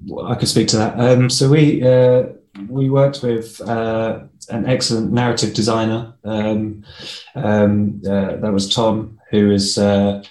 well, 0.07 0.31
I 0.31 0.35
could 0.35 0.47
speak 0.47 0.67
to 0.69 0.77
that. 0.77 1.00
Um, 1.00 1.29
so 1.29 1.50
we 1.50 1.83
uh, 1.83 2.24
we 2.69 2.89
worked 2.89 3.21
with 3.21 3.62
uh, 3.62 4.21
an 4.50 4.65
excellent 4.65 5.12
narrative 5.12 5.53
designer. 5.53 6.13
Um, 6.24 6.83
um 7.35 8.01
uh, 8.07 8.38
that 8.38 8.53
was 8.53 8.74
Tom, 8.74 9.19
who 9.31 9.51
is 9.51 9.77
uh, 9.77 10.24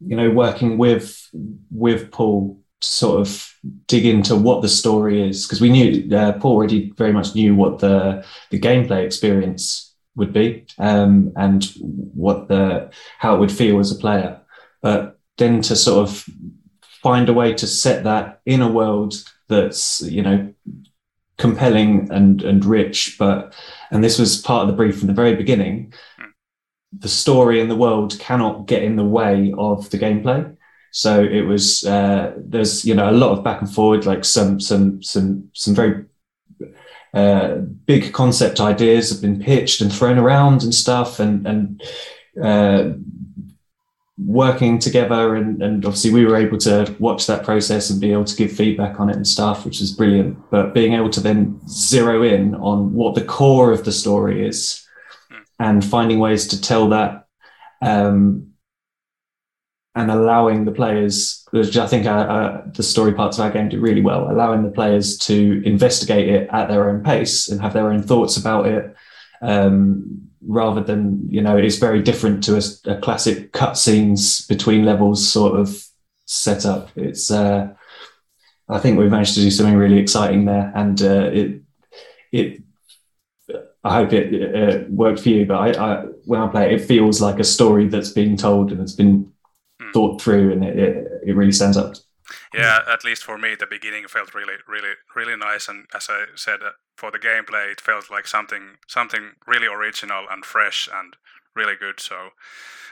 you 0.00 0.16
know 0.16 0.30
working 0.30 0.78
with 0.78 1.28
with 1.70 2.10
Paul 2.10 2.60
sort 2.82 3.20
of 3.20 3.52
dig 3.86 4.04
into 4.04 4.36
what 4.36 4.62
the 4.62 4.68
story 4.68 5.26
is 5.26 5.44
because 5.44 5.60
we 5.60 5.70
knew 5.70 6.14
uh, 6.14 6.32
Paul 6.38 6.52
already 6.52 6.92
very 6.96 7.12
much 7.12 7.34
knew 7.34 7.54
what 7.54 7.78
the 7.78 8.24
the 8.50 8.60
gameplay 8.60 9.04
experience 9.04 9.94
would 10.14 10.32
be 10.32 10.66
um, 10.78 11.32
and 11.36 11.64
what 12.14 12.48
the 12.48 12.90
how 13.18 13.34
it 13.34 13.38
would 13.38 13.52
feel 13.52 13.78
as 13.78 13.92
a 13.92 13.96
player, 13.96 14.40
but 14.82 15.18
then 15.38 15.60
to 15.62 15.76
sort 15.76 16.08
of 16.08 16.24
find 17.02 17.28
a 17.28 17.34
way 17.34 17.52
to 17.54 17.66
set 17.66 18.04
that 18.04 18.40
in 18.46 18.62
a 18.62 18.70
world 18.70 19.14
that's 19.48 20.00
you 20.02 20.22
know 20.22 20.52
compelling 21.38 22.10
and 22.10 22.42
and 22.42 22.64
rich, 22.64 23.16
but 23.18 23.54
and 23.90 24.02
this 24.02 24.18
was 24.18 24.40
part 24.40 24.62
of 24.62 24.68
the 24.68 24.76
brief 24.76 24.98
from 24.98 25.08
the 25.08 25.14
very 25.14 25.36
beginning. 25.36 25.92
The 26.98 27.08
story 27.08 27.60
and 27.60 27.70
the 27.70 27.76
world 27.76 28.18
cannot 28.18 28.66
get 28.66 28.82
in 28.82 28.96
the 28.96 29.04
way 29.04 29.52
of 29.58 29.90
the 29.90 29.98
gameplay. 29.98 30.55
So 30.96 31.22
it 31.22 31.42
was 31.42 31.84
uh, 31.84 32.32
there's 32.38 32.86
you 32.86 32.94
know 32.94 33.10
a 33.10 33.12
lot 33.12 33.32
of 33.32 33.44
back 33.44 33.60
and 33.60 33.70
forward, 33.70 34.06
like 34.06 34.24
some 34.24 34.58
some 34.58 35.02
some 35.02 35.50
some 35.52 35.74
very 35.74 36.06
uh, 37.12 37.56
big 37.84 38.14
concept 38.14 38.60
ideas 38.60 39.10
have 39.10 39.20
been 39.20 39.38
pitched 39.38 39.82
and 39.82 39.92
thrown 39.92 40.16
around 40.16 40.62
and 40.62 40.74
stuff, 40.74 41.20
and 41.20 41.46
and 41.46 41.82
uh, 42.42 42.92
working 44.18 44.78
together 44.78 45.34
and, 45.36 45.62
and 45.62 45.84
obviously 45.84 46.10
we 46.10 46.24
were 46.24 46.36
able 46.36 46.56
to 46.56 46.96
watch 46.98 47.26
that 47.26 47.44
process 47.44 47.90
and 47.90 48.00
be 48.00 48.12
able 48.12 48.24
to 48.24 48.34
give 48.34 48.50
feedback 48.50 48.98
on 48.98 49.10
it 49.10 49.16
and 49.16 49.26
stuff 49.26 49.66
which 49.66 49.80
was 49.80 49.92
brilliant. 49.92 50.38
But 50.50 50.72
being 50.72 50.94
able 50.94 51.10
to 51.10 51.20
then 51.20 51.60
zero 51.68 52.22
in 52.22 52.54
on 52.54 52.94
what 52.94 53.14
the 53.14 53.24
core 53.24 53.70
of 53.70 53.84
the 53.84 53.92
story 53.92 54.48
is 54.48 54.82
and 55.58 55.84
finding 55.84 56.18
ways 56.18 56.46
to 56.48 56.60
tell 56.60 56.88
that 56.88 57.26
um, 57.82 58.54
and 59.96 60.10
allowing 60.10 60.64
the 60.64 60.70
players 60.70 61.44
which 61.50 61.76
i 61.76 61.86
think 61.86 62.06
uh, 62.06 62.60
the 62.74 62.82
story 62.82 63.12
parts 63.12 63.38
of 63.38 63.44
our 63.44 63.50
game 63.50 63.68
do 63.68 63.80
really 63.80 64.02
well 64.02 64.30
allowing 64.30 64.62
the 64.62 64.70
players 64.70 65.18
to 65.18 65.60
investigate 65.64 66.28
it 66.28 66.48
at 66.52 66.68
their 66.68 66.88
own 66.88 67.02
pace 67.02 67.48
and 67.48 67.60
have 67.60 67.72
their 67.72 67.90
own 67.90 68.02
thoughts 68.02 68.36
about 68.36 68.66
it 68.66 68.94
um, 69.42 70.22
rather 70.46 70.80
than 70.80 71.26
you 71.28 71.42
know 71.42 71.56
it's 71.56 71.76
very 71.76 72.00
different 72.00 72.44
to 72.44 72.56
a, 72.56 72.92
a 72.92 73.00
classic 73.00 73.52
cutscenes 73.52 74.46
between 74.48 74.84
levels 74.84 75.26
sort 75.26 75.58
of 75.58 75.86
setup. 76.26 76.90
It's 76.96 77.30
uh, 77.30 77.72
I 78.68 78.78
think 78.78 78.98
we've 78.98 79.10
managed 79.10 79.34
to 79.34 79.40
do 79.40 79.50
something 79.50 79.76
really 79.76 79.98
exciting 79.98 80.44
there, 80.44 80.72
and 80.74 81.00
uh, 81.00 81.30
it 81.32 81.62
it 82.32 82.62
I 83.82 83.94
hope 83.94 84.12
it 84.12 84.54
uh, 84.54 84.84
worked 84.88 85.20
for 85.20 85.28
you. 85.28 85.46
But 85.46 85.56
I, 85.56 85.70
I, 85.70 86.04
when 86.24 86.40
I 86.40 86.48
play 86.48 86.66
it, 86.66 86.80
it 86.80 86.84
feels 86.84 87.20
like 87.20 87.38
a 87.38 87.44
story 87.44 87.88
that's 87.88 88.10
being 88.10 88.36
told 88.36 88.72
and 88.72 88.80
it's 88.80 88.92
been. 88.92 89.32
Thought 89.96 90.20
through, 90.20 90.52
and 90.52 90.62
it, 90.62 90.78
it, 90.78 90.94
it 91.28 91.36
really 91.36 91.52
stands 91.52 91.78
up. 91.78 91.94
Yeah, 92.52 92.80
at 92.86 93.04
least 93.04 93.24
for 93.24 93.38
me, 93.38 93.54
the 93.54 93.66
beginning 93.66 94.08
felt 94.08 94.34
really, 94.34 94.58
really, 94.68 94.94
really 95.14 95.36
nice. 95.36 95.70
And 95.70 95.86
as 95.94 96.08
I 96.10 96.26
said, 96.34 96.60
uh, 96.62 96.72
for 96.96 97.10
the 97.10 97.18
gameplay, 97.18 97.72
it 97.72 97.80
felt 97.80 98.10
like 98.10 98.26
something, 98.26 98.76
something 98.86 99.24
really 99.46 99.66
original 99.66 100.26
and 100.30 100.44
fresh 100.44 100.88
and 100.92 101.16
really 101.54 101.76
good. 101.78 102.00
So 102.00 102.16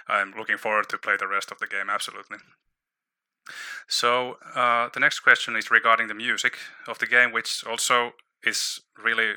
I'm 0.08 0.32
looking 0.38 0.58
forward 0.58 0.88
to 0.88 0.98
play 0.98 1.16
the 1.18 1.32
rest 1.36 1.50
of 1.50 1.58
the 1.58 1.66
game. 1.66 1.90
Absolutely. 1.90 2.38
So 3.88 4.38
uh, 4.54 4.88
the 4.94 5.00
next 5.00 5.20
question 5.20 5.56
is 5.56 5.70
regarding 5.70 6.08
the 6.08 6.14
music 6.14 6.54
of 6.86 6.98
the 6.98 7.06
game, 7.06 7.32
which 7.32 7.64
also 7.66 8.12
is 8.42 8.80
really, 9.02 9.34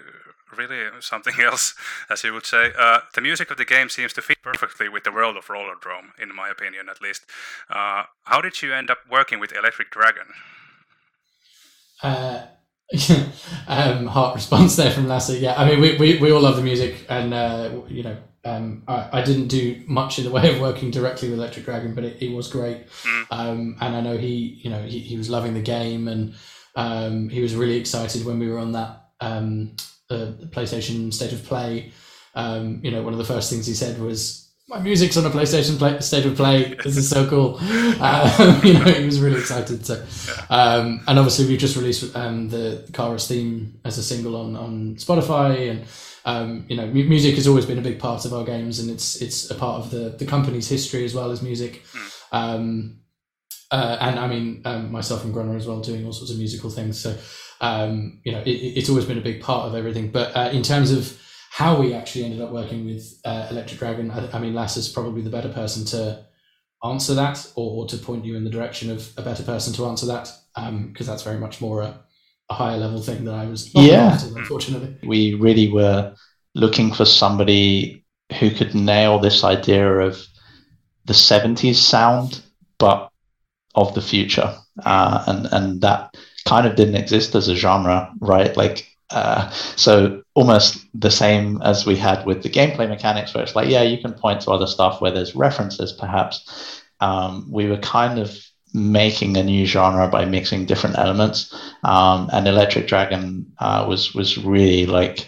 really 0.56 0.90
something 1.00 1.34
else, 1.42 1.76
as 2.10 2.24
you 2.24 2.34
would 2.34 2.46
say. 2.46 2.72
Uh, 2.78 3.02
the 3.14 3.22
music 3.22 3.52
of 3.52 3.58
the 3.58 3.66
game 3.66 3.90
seems 3.90 4.14
to 4.14 4.22
fit 4.22 4.38
perfectly 4.42 4.90
with 4.90 5.04
the 5.04 5.12
world 5.12 5.38
of 5.38 5.50
Roller 5.50 5.76
Rollerdrome, 5.76 6.10
in 6.22 6.36
my 6.36 6.50
opinion, 6.50 6.90
at 6.90 7.02
least. 7.02 7.26
Uh, 7.70 8.04
how 8.24 8.42
did 8.42 8.62
you 8.62 8.74
end 8.74 8.90
up 8.90 9.00
working 9.10 9.40
with 9.40 9.52
Electric 9.52 9.92
Dragon? 9.92 10.28
Uh, 12.02 12.44
um, 13.68 14.08
heart 14.08 14.36
response 14.36 14.76
there 14.76 14.92
from 14.92 15.08
Lasse. 15.08 15.40
Yeah, 15.40 15.56
I 15.58 15.68
mean, 15.68 15.82
we, 15.82 15.98
we, 15.98 16.20
we 16.20 16.32
all 16.32 16.42
love 16.42 16.56
the 16.56 16.62
music, 16.62 17.06
and 17.10 17.34
uh, 17.34 17.82
you 17.88 18.04
know, 18.04 18.18
um, 18.46 18.84
I, 18.88 19.20
I, 19.20 19.22
didn't 19.24 19.50
do 19.50 19.84
much 19.88 20.20
in 20.20 20.24
the 20.24 20.32
way 20.32 20.54
of 20.54 20.62
working 20.62 20.90
directly 20.90 21.30
with 21.30 21.38
Electric 21.38 21.66
Dragon, 21.66 21.94
but 21.94 22.06
it, 22.06 22.22
it 22.22 22.34
was 22.34 22.48
great. 22.48 22.88
Mm. 23.04 23.26
Um, 23.32 23.78
and 23.82 23.96
I 23.96 24.02
know 24.02 24.18
he, 24.18 24.62
you 24.64 24.70
know, 24.70 24.82
he, 24.84 25.00
he 25.00 25.18
was 25.18 25.30
loving 25.30 25.54
the 25.54 25.62
game, 25.62 26.08
and 26.08 26.34
um, 26.76 27.28
he 27.28 27.42
was 27.42 27.56
really 27.56 27.76
excited 27.76 28.26
when 28.26 28.40
we 28.40 28.48
were 28.48 28.60
on 28.60 28.72
that 28.72 29.08
um, 29.20 29.76
the 30.10 30.50
PlayStation 30.52 31.14
State 31.14 31.34
of 31.34 31.44
Play. 31.44 31.92
Um, 32.36 32.80
you 32.84 32.92
know, 32.92 33.02
one 33.02 33.14
of 33.14 33.20
the 33.20 33.26
first 33.26 33.50
things 33.50 33.66
he 33.66 33.74
said 33.74 34.00
was, 34.00 34.52
"My 34.68 34.80
music's 34.80 35.18
on 35.18 35.26
a 35.26 35.30
PlayStation 35.30 35.78
play- 35.78 36.00
State 36.00 36.26
of 36.26 36.36
Play. 36.36 36.76
This 36.84 36.98
is 36.98 37.10
so 37.10 37.28
cool." 37.28 37.58
Um, 37.58 38.62
you 38.64 38.74
know, 38.74 38.86
he 38.86 39.06
was 39.06 39.20
really 39.20 39.40
excited. 39.40 39.86
So, 39.86 40.04
um, 40.50 41.02
and 41.08 41.18
obviously, 41.20 41.48
we've 41.48 41.60
just 41.60 41.76
released 41.76 42.16
um, 42.16 42.50
the 42.50 42.88
Chorus 42.94 43.28
theme 43.28 43.80
as 43.86 43.98
a 43.98 44.04
single 44.04 44.36
on 44.36 44.56
on 44.56 44.96
Spotify, 44.96 45.72
and 45.72 45.86
um, 46.26 46.66
you 46.70 46.78
know, 46.78 46.86
music 46.88 47.36
has 47.36 47.48
always 47.48 47.66
been 47.66 47.80
a 47.80 47.82
big 47.82 48.00
part 48.00 48.26
of 48.26 48.34
our 48.34 48.44
games, 48.44 48.80
and 48.80 48.90
it's 48.90 49.22
it's 49.22 49.50
a 49.50 49.56
part 49.56 49.82
of 49.82 49.92
the 49.92 50.10
the 50.10 50.26
company's 50.26 50.68
history 50.70 51.06
as 51.06 51.14
well 51.14 51.32
as 51.32 51.42
music. 51.42 51.84
Mm. 52.32 52.98
Uh, 53.70 53.98
and 54.00 54.20
I 54.20 54.28
mean, 54.28 54.62
um, 54.66 54.92
myself 54.92 55.26
and 55.26 55.34
Grunner 55.34 55.58
as 55.58 55.68
well, 55.68 55.82
doing 55.82 56.06
all 56.06 56.14
sorts 56.14 56.32
of 56.32 56.38
musical 56.38 56.70
things. 56.70 57.00
So, 57.00 57.18
um, 57.62 58.20
you 58.24 58.32
know, 58.32 58.40
it, 58.40 58.50
it's 58.50 58.90
always 58.90 59.06
been 59.06 59.18
a 59.18 59.22
big 59.22 59.42
part 59.42 59.68
of 59.68 59.76
everything. 59.76 60.12
But 60.12 60.36
uh, 60.36 60.50
in 60.52 60.64
terms 60.64 60.92
of 60.92 61.20
how 61.52 61.80
we 61.80 61.94
actually 61.94 62.26
ended 62.26 62.42
up 62.42 62.52
working 62.52 62.86
with 62.86 63.20
uh, 63.26 63.48
Electric 63.50 63.80
Dragon, 63.80 64.12
I, 64.12 64.30
I 64.32 64.40
mean, 64.40 64.54
Lasse 64.54 64.78
is 64.78 64.90
probably 64.90 65.22
the 65.22 65.30
better 65.30 65.50
person 65.50 65.86
to 65.86 66.26
answer 66.84 67.16
that 67.16 67.52
or, 67.56 67.84
or, 67.84 67.88
to 67.88 67.98
point 67.98 68.24
you 68.24 68.36
in 68.36 68.44
the 68.44 68.50
direction 68.50 68.92
of 68.92 69.12
a 69.18 69.22
better 69.22 69.44
person 69.44 69.74
to 69.74 69.86
answer 69.88 70.06
that, 70.06 70.32
because 70.54 71.08
um, 71.08 71.14
that's 71.14 71.24
very 71.24 71.40
much 71.40 71.60
more 71.60 71.82
a, 71.82 72.00
a, 72.50 72.54
higher 72.54 72.78
level 72.78 73.02
thing 73.02 73.26
that 73.26 73.34
I 73.34 73.46
was 73.46 73.74
yeah. 73.74 74.20
unfortunately. 74.36 74.96
We 75.04 75.34
really 75.34 75.72
were 75.72 76.14
looking 76.54 76.94
for 76.94 77.06
somebody 77.06 78.06
who 78.40 78.52
could 78.52 78.76
nail 78.76 79.18
this 79.20 79.44
idea 79.44 79.92
of 80.00 80.24
the 81.06 81.14
70s 81.14 81.76
sound, 81.76 82.42
but 82.78 83.10
of 83.74 83.96
the 83.96 84.02
future, 84.02 84.56
uh, 84.86 85.24
and 85.28 85.48
and 85.52 85.82
that 85.82 86.16
kind 86.48 86.66
of 86.66 86.76
didn't 86.76 86.96
exist 86.96 87.36
as 87.36 87.48
a 87.48 87.56
genre, 87.56 88.12
right? 88.20 88.56
Like, 88.56 88.88
uh, 89.10 89.50
so 89.50 90.22
almost 90.34 90.86
the 90.94 91.12
same 91.12 91.62
as 91.62 91.86
we 91.86 91.96
had 91.96 92.26
with 92.26 92.44
the 92.44 92.50
gameplay 92.50 92.88
mechanics, 92.90 93.34
where 93.34 93.44
it's 93.44 93.56
like, 93.56 93.70
yeah, 93.70 93.84
you 93.84 93.98
can 93.98 94.14
point 94.14 94.42
to 94.42 94.52
other 94.52 94.68
stuff 94.68 95.02
where 95.02 95.12
there's 95.12 95.36
references, 95.36 95.92
perhaps. 95.94 96.82
Um, 97.00 97.48
we 97.52 97.68
were 97.68 97.78
kind 97.78 98.20
of 98.20 98.36
making 98.74 99.38
a 99.38 99.44
new 99.44 99.66
genre 99.66 100.08
by 100.08 100.26
mixing 100.26 100.66
different 100.66 100.98
elements, 100.98 101.54
um, 101.84 102.30
and 102.34 102.48
Electric 102.48 102.88
Dragon 102.88 103.52
uh, 103.60 103.86
was 103.88 104.14
was 104.14 104.38
really 104.38 104.86
like 104.86 105.28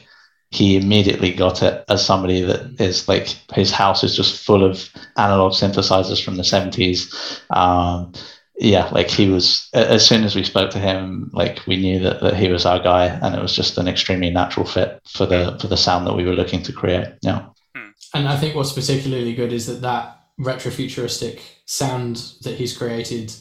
he 0.52 0.78
immediately 0.78 1.32
got 1.32 1.62
it 1.62 1.84
as 1.90 2.04
somebody 2.04 2.42
that 2.42 2.82
is 2.82 3.08
like 3.08 3.28
his 3.54 3.72
house 3.72 4.04
is 4.04 4.16
just 4.16 4.44
full 4.44 4.64
of 4.64 4.90
analog 5.16 5.54
synthesizers 5.54 6.24
from 6.24 6.38
the 6.38 6.44
70s 6.44 7.14
um, 7.56 8.12
yeah, 8.60 8.90
like 8.90 9.10
he 9.10 9.30
was, 9.30 9.70
as 9.74 10.06
soon 10.06 10.26
as 10.26 10.36
we 10.36 10.44
spoke 10.44 10.70
to 10.72 10.80
him, 10.80 11.30
like 11.34 11.66
we 11.66 11.78
knew 11.78 12.00
that, 12.00 12.20
that 12.22 12.36
he 12.36 12.50
was 12.50 12.66
our 12.66 12.80
guy 12.80 13.06
and 13.06 13.34
it 13.34 13.42
was 13.42 13.56
just 13.56 13.78
an 13.78 13.88
extremely 13.88 14.30
natural 14.30 14.66
fit 14.66 15.02
for 15.08 15.26
the, 15.26 15.58
for 15.62 15.68
the 15.68 15.78
sound 15.78 16.06
that 16.06 16.16
we 16.16 16.26
were 16.26 16.34
looking 16.34 16.62
to 16.64 16.74
create. 16.74 17.08
Yeah. 17.22 17.48
Hmm. 17.74 17.92
And 18.14 18.28
I 18.28 18.36
think 18.36 18.56
what's 18.56 18.74
particularly 18.74 19.34
good 19.34 19.54
is 19.54 19.66
that 19.68 19.82
that 19.82 20.20
retrofuturistic 20.38 21.40
sound 21.66 22.18
that 22.42 22.56
he's 22.56 22.78
created 22.78 23.34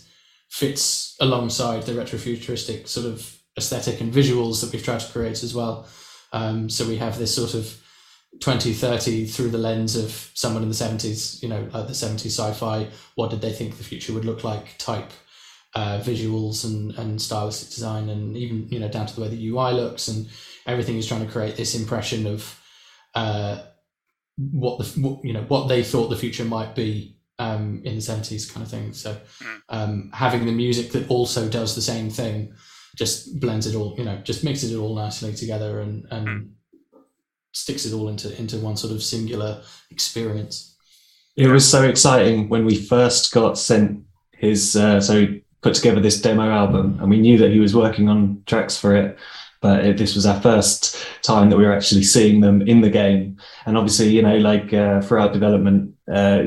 fits 0.50 1.16
alongside 1.20 1.82
the 1.82 1.92
retrofuturistic 1.92 2.86
sort 2.86 3.06
of 3.06 3.38
aesthetic 3.56 4.00
and 4.00 4.14
visuals 4.14 4.60
that 4.60 4.72
we've 4.72 4.84
tried 4.84 5.00
to 5.00 5.12
create 5.12 5.42
as 5.42 5.52
well. 5.52 5.88
Um, 6.32 6.70
so 6.70 6.86
we 6.86 6.96
have 6.98 7.18
this 7.18 7.34
sort 7.34 7.54
of 7.54 7.82
2030 8.40 9.26
through 9.26 9.50
the 9.50 9.58
lens 9.58 9.96
of 9.96 10.30
someone 10.34 10.62
in 10.62 10.68
the 10.68 10.74
70s, 10.74 11.42
you 11.42 11.48
know, 11.48 11.68
like 11.72 11.86
the 11.86 11.92
70s 11.92 12.26
sci-fi, 12.26 12.88
what 13.14 13.30
did 13.30 13.40
they 13.40 13.52
think 13.52 13.76
the 13.76 13.84
future 13.84 14.12
would 14.12 14.24
look 14.24 14.44
like 14.44 14.76
type 14.78 15.10
uh, 15.74 16.00
visuals 16.00 16.64
and, 16.64 16.92
and 16.98 17.20
stylistic 17.20 17.70
design 17.70 18.08
and 18.08 18.36
even, 18.36 18.68
you 18.68 18.78
know, 18.78 18.88
down 18.88 19.06
to 19.06 19.14
the 19.14 19.22
way 19.22 19.28
the 19.28 19.48
UI 19.48 19.72
looks 19.72 20.08
and 20.08 20.28
everything 20.66 20.96
is 20.96 21.06
trying 21.06 21.24
to 21.24 21.32
create 21.32 21.56
this 21.56 21.74
impression 21.74 22.26
of 22.26 22.60
uh, 23.14 23.60
what 24.36 24.78
the, 24.78 25.00
what, 25.00 25.24
you 25.24 25.32
know, 25.32 25.44
what 25.48 25.68
they 25.68 25.82
thought 25.82 26.08
the 26.08 26.16
future 26.16 26.44
might 26.44 26.74
be 26.74 27.16
um, 27.38 27.82
in 27.84 27.96
the 27.96 28.00
70s 28.00 28.52
kind 28.52 28.64
of 28.64 28.70
thing. 28.70 28.92
So 28.92 29.16
hmm. 29.40 29.56
um, 29.68 30.10
having 30.12 30.46
the 30.46 30.52
music 30.52 30.92
that 30.92 31.10
also 31.10 31.48
does 31.48 31.74
the 31.74 31.82
same 31.82 32.10
thing 32.10 32.54
just 32.96 33.40
blends 33.40 33.66
it 33.66 33.74
all, 33.74 33.94
you 33.98 34.04
know, 34.04 34.18
just 34.18 34.44
mixes 34.44 34.72
it 34.72 34.78
all 34.78 34.94
nicely 34.94 35.34
together 35.34 35.80
and, 35.80 36.06
and 36.10 36.28
hmm 36.28 36.48
sticks 37.52 37.84
it 37.86 37.94
all 37.94 38.08
into 38.08 38.36
into 38.38 38.58
one 38.58 38.76
sort 38.76 38.92
of 38.92 39.02
singular 39.02 39.62
experience. 39.90 40.76
It 41.36 41.48
was 41.48 41.68
so 41.68 41.84
exciting 41.84 42.48
when 42.48 42.64
we 42.64 42.74
first 42.76 43.32
got 43.32 43.58
sent 43.58 44.02
his. 44.32 44.76
Uh, 44.76 45.00
so 45.00 45.20
he 45.20 45.44
put 45.62 45.74
together 45.74 46.00
this 46.00 46.20
demo 46.20 46.50
album, 46.50 46.98
and 47.00 47.10
we 47.10 47.20
knew 47.20 47.38
that 47.38 47.50
he 47.50 47.60
was 47.60 47.74
working 47.74 48.08
on 48.08 48.42
tracks 48.46 48.76
for 48.76 48.94
it. 48.96 49.18
But 49.60 49.84
it, 49.84 49.96
this 49.96 50.14
was 50.14 50.24
our 50.24 50.40
first 50.40 51.04
time 51.22 51.50
that 51.50 51.56
we 51.56 51.64
were 51.64 51.74
actually 51.74 52.04
seeing 52.04 52.40
them 52.40 52.62
in 52.62 52.80
the 52.80 52.90
game, 52.90 53.38
and 53.66 53.76
obviously, 53.76 54.08
you 54.08 54.22
know, 54.22 54.36
like 54.38 54.72
uh, 54.72 55.00
throughout 55.00 55.32
development, 55.32 55.94
uh, 56.12 56.42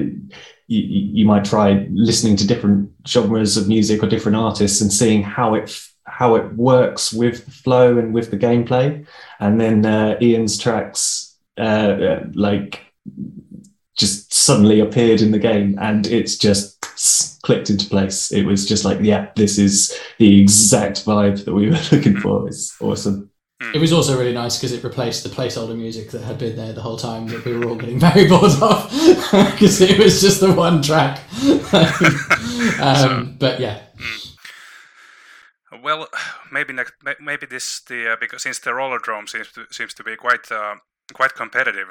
you, 0.68 1.12
you 1.14 1.26
might 1.26 1.44
try 1.44 1.88
listening 1.92 2.38
to 2.38 2.48
different 2.48 2.90
genres 3.06 3.58
of 3.58 3.68
music 3.68 4.02
or 4.02 4.08
different 4.08 4.38
artists 4.38 4.80
and 4.80 4.94
seeing 4.94 5.22
how 5.22 5.54
it 5.56 5.70
how 6.22 6.36
it 6.36 6.54
works 6.54 7.12
with 7.12 7.46
the 7.46 7.52
flow 7.52 7.98
and 7.98 8.14
with 8.14 8.30
the 8.30 8.38
gameplay. 8.38 9.04
And 9.40 9.60
then 9.60 9.88
uh, 9.88 10.20
Ian's 10.22 10.56
tracks, 10.56 11.36
uh, 11.58 11.62
uh, 11.62 12.24
like, 12.36 12.82
just 13.98 14.32
suddenly 14.32 14.82
appeared 14.82 15.22
in 15.22 15.32
the 15.32 15.40
game, 15.40 15.80
and 15.82 16.06
it's 16.06 16.38
just 16.38 17.42
clicked 17.42 17.72
into 17.72 17.90
place. 17.90 18.32
It 18.32 18.44
was 18.44 18.68
just 18.68 18.86
like, 18.86 19.00
yeah, 19.02 19.32
this 19.36 19.58
is 19.58 20.00
the 20.20 20.40
exact 20.40 21.04
vibe 21.06 21.44
that 21.44 21.56
we 21.56 21.70
were 21.72 21.80
looking 21.92 22.18
for. 22.18 22.48
It's 22.48 22.80
awesome. 22.80 23.32
It 23.74 23.80
was 23.80 23.92
also 23.92 24.16
really 24.16 24.34
nice 24.34 24.58
because 24.58 24.74
it 24.74 24.84
replaced 24.84 25.24
the 25.24 25.30
placeholder 25.30 25.76
music 25.76 26.12
that 26.12 26.22
had 26.22 26.38
been 26.38 26.56
there 26.56 26.74
the 26.74 26.82
whole 26.82 26.98
time 26.98 27.26
that 27.30 27.44
we 27.46 27.58
were 27.58 27.68
all 27.68 27.76
getting 27.76 28.00
very 28.10 28.28
bored 28.28 28.52
of 28.62 28.92
because 29.32 29.82
it 29.82 29.98
was 29.98 30.22
just 30.22 30.40
the 30.40 30.54
one 30.54 30.84
track. 30.84 31.20
um, 32.80 33.38
but 33.40 33.60
yeah. 33.60 33.82
Well, 35.82 36.08
maybe 36.52 36.74
next, 36.74 36.94
maybe 37.20 37.46
this 37.46 37.82
the 37.82 38.14
uh, 38.14 38.16
because 38.20 38.44
since 38.44 38.60
the 38.60 38.72
Rollerdrome 38.72 39.28
seems 39.28 39.52
to 39.54 39.66
seems 39.72 39.94
to 39.96 40.04
be 40.04 40.16
quite 40.16 40.52
uh, 40.52 40.76
quite 41.14 41.36
competitive 41.36 41.88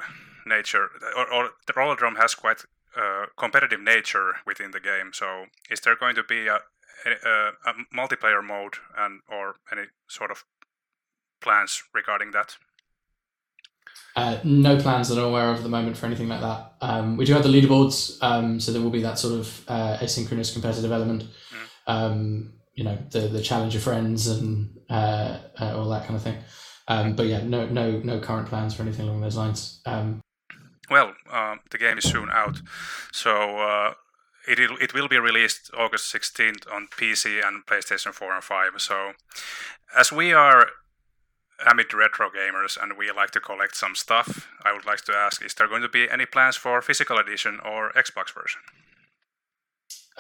nature, 0.47 0.89
or, 1.17 1.33
or 1.33 1.51
the 1.67 1.73
Rollerdrome 1.73 2.17
has 2.17 2.35
quite 2.35 2.65
uh, 2.97 3.27
competitive 3.37 3.81
nature 3.81 4.35
within 4.47 4.71
the 4.71 4.81
game. 4.81 5.11
So, 5.13 5.47
is 5.71 5.81
there 5.81 5.97
going 5.97 6.15
to 6.17 6.23
be 6.23 6.47
a, 6.49 6.61
a, 7.07 7.53
a 7.67 7.75
multiplayer 7.95 8.45
mode 8.45 8.75
and 8.97 9.21
or 9.29 9.57
any 9.71 9.89
sort 10.09 10.31
of 10.31 10.45
plans 11.41 11.83
regarding 11.95 12.33
that? 12.33 12.57
Uh, 14.17 14.39
no 14.43 14.77
plans 14.77 15.09
that 15.09 15.19
I'm 15.19 15.25
aware 15.25 15.51
of 15.51 15.59
at 15.59 15.63
the 15.63 15.69
moment 15.69 15.97
for 15.97 16.07
anything 16.07 16.29
like 16.29 16.41
that. 16.41 16.73
Um, 16.81 17.17
we 17.17 17.25
do 17.25 17.33
have 17.33 17.45
the 17.45 17.49
leaderboards, 17.49 18.19
um, 18.23 18.59
so 18.59 18.73
there 18.73 18.83
will 18.83 18.91
be 18.91 19.03
that 19.03 19.19
sort 19.19 19.35
of 19.35 19.65
uh, 19.69 19.99
asynchronous 19.99 20.53
competitive 20.53 20.91
element. 20.91 21.25
Mm. 21.25 21.69
Um, 21.87 22.53
you 22.81 22.85
know, 22.85 22.97
the 23.11 23.21
the 23.29 23.43
challenge 23.43 23.77
of 23.77 23.83
friends 23.83 24.27
and 24.27 24.71
uh, 24.89 25.39
uh, 25.61 25.77
all 25.77 25.91
that 25.91 26.07
kind 26.07 26.17
of 26.17 26.23
thing. 26.23 26.39
Um, 26.89 27.15
but 27.15 27.27
yeah, 27.27 27.43
no 27.43 27.67
no 27.67 28.01
no 28.03 28.19
current 28.21 28.49
plans 28.49 28.73
for 28.75 28.83
anything 28.83 29.07
along 29.07 29.21
those 29.21 29.37
lines. 29.37 29.83
Um, 29.85 30.23
well, 30.89 31.13
uh, 31.31 31.57
the 31.71 31.77
game 31.77 31.99
is 31.99 32.05
soon 32.05 32.31
out, 32.33 32.63
so 33.13 33.59
uh, 33.59 33.93
it 34.49 34.59
it 34.59 34.95
will 34.95 35.09
be 35.09 35.19
released 35.19 35.71
August 35.77 36.11
16th 36.15 36.65
on 36.75 36.89
PC 36.89 37.47
and 37.47 37.67
PlayStation 37.67 38.15
4 38.15 38.33
and 38.33 38.43
5. 38.43 38.73
So, 38.79 39.13
as 39.95 40.11
we 40.11 40.33
are 40.33 40.69
Amid 41.71 41.93
retro 41.93 42.31
gamers 42.31 42.83
and 42.83 42.97
we 42.97 43.13
like 43.13 43.33
to 43.33 43.41
collect 43.41 43.77
some 43.77 43.95
stuff, 43.95 44.49
I 44.65 44.73
would 44.73 44.87
like 44.87 45.03
to 45.03 45.13
ask: 45.13 45.45
Is 45.45 45.53
there 45.53 45.69
going 45.69 45.83
to 45.83 45.91
be 45.91 46.09
any 46.09 46.25
plans 46.25 46.57
for 46.57 46.81
physical 46.81 47.19
edition 47.19 47.61
or 47.63 47.93
Xbox 47.93 48.33
version? 48.33 48.63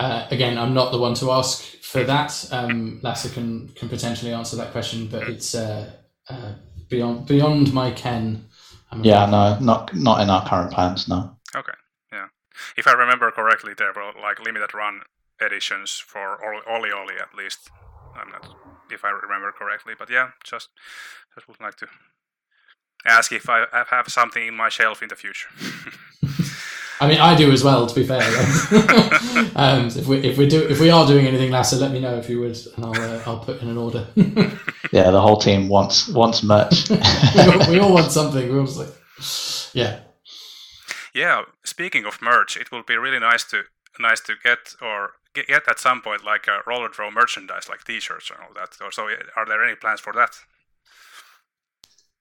Uh, 0.01 0.27
again, 0.31 0.57
I'm 0.57 0.73
not 0.73 0.93
the 0.93 0.99
one 0.99 1.13
to 1.17 1.31
ask 1.31 1.63
for 1.83 2.03
that. 2.05 2.49
Um, 2.51 3.01
Lasse 3.03 3.31
can 3.35 3.69
can 3.77 3.91
potentially 3.91 4.33
answer 4.33 4.57
that 4.57 4.73
question, 4.73 5.09
but 5.09 5.29
it's 5.29 5.55
uh, 5.55 5.93
uh, 6.31 6.55
beyond 6.89 7.27
beyond 7.27 7.75
my 7.75 7.91
ken. 7.91 8.47
yeah, 9.03 9.27
no, 9.27 9.59
not 9.61 9.95
not 9.95 10.23
in 10.23 10.31
our 10.31 10.43
current 10.49 10.73
plans. 10.73 11.07
No. 11.07 11.37
Okay. 11.55 11.77
Yeah, 12.11 12.29
if 12.79 12.87
I 12.87 12.93
remember 12.93 13.31
correctly, 13.31 13.75
there 13.77 13.93
were 13.93 14.13
like 14.19 14.41
limited 14.43 14.73
run 14.73 15.03
editions 15.39 15.99
for 15.99 16.39
OlliOlli 16.67 17.21
at 17.21 17.35
least. 17.37 17.71
I'm 18.17 18.31
not 18.31 18.57
if 18.91 19.05
I 19.05 19.11
remember 19.11 19.53
correctly, 19.53 19.93
but 19.99 20.09
yeah, 20.09 20.31
just 20.43 20.71
just 21.35 21.47
would 21.47 21.61
like 21.61 21.77
to 21.77 21.89
ask 23.05 23.33
if 23.33 23.51
I 23.51 23.67
have 23.91 24.09
something 24.09 24.47
in 24.47 24.57
my 24.57 24.71
shelf 24.71 25.03
in 25.03 25.11
the 25.11 25.17
future. 25.17 25.51
I 27.01 27.09
mean, 27.09 27.19
I 27.19 27.35
do 27.35 27.51
as 27.51 27.65
well. 27.65 27.87
To 27.87 27.95
be 27.95 28.07
fair, 28.07 28.21
um, 29.57 29.87
if 29.87 30.07
we 30.07 30.19
if 30.19 30.37
we 30.37 30.47
do 30.47 30.69
if 30.69 30.81
we 30.81 30.91
are 30.91 31.07
doing 31.07 31.27
anything, 31.27 31.51
Lasse, 31.51 31.81
let 31.81 31.93
me 31.93 32.01
know 32.01 32.17
if 32.17 32.29
you 32.29 32.41
would, 32.41 32.59
and 32.77 32.85
I'll 32.85 33.01
uh, 33.01 33.23
I'll 33.27 33.39
put 33.39 33.63
in 33.63 33.69
an 33.69 33.79
order. 33.79 34.07
yeah, 34.93 35.11
the 35.11 35.21
whole 35.21 35.39
team 35.39 35.69
wants 35.69 36.09
wants 36.09 36.43
merch. 36.43 36.91
we, 36.91 36.99
all, 37.41 37.71
we, 37.71 37.79
all, 37.79 37.95
want 37.95 38.13
something. 38.13 38.53
We 38.53 38.59
all 38.59 38.67
like, 38.67 38.95
yeah. 39.73 40.01
Yeah. 41.15 41.45
Speaking 41.65 42.05
of 42.05 42.21
merch, 42.21 42.57
it 42.59 42.71
will 42.71 42.83
be 42.83 42.97
really 42.97 43.19
nice 43.19 43.45
to 43.45 43.63
nice 43.99 44.21
to 44.21 44.35
get 44.45 44.75
or 44.83 45.13
get, 45.35 45.47
get 45.47 45.69
at 45.69 45.79
some 45.79 46.03
point 46.03 46.23
like 46.23 46.47
a 46.49 46.61
Rollerdrome 46.69 47.15
merchandise, 47.15 47.67
like 47.67 47.83
T-shirts 47.85 48.31
and 48.31 48.41
all 48.41 48.53
that. 48.55 48.77
Or 48.85 48.93
so, 48.93 49.09
are 49.37 49.47
there 49.47 49.65
any 49.65 49.75
plans 49.75 50.01
for 50.01 50.13
that? 50.13 50.37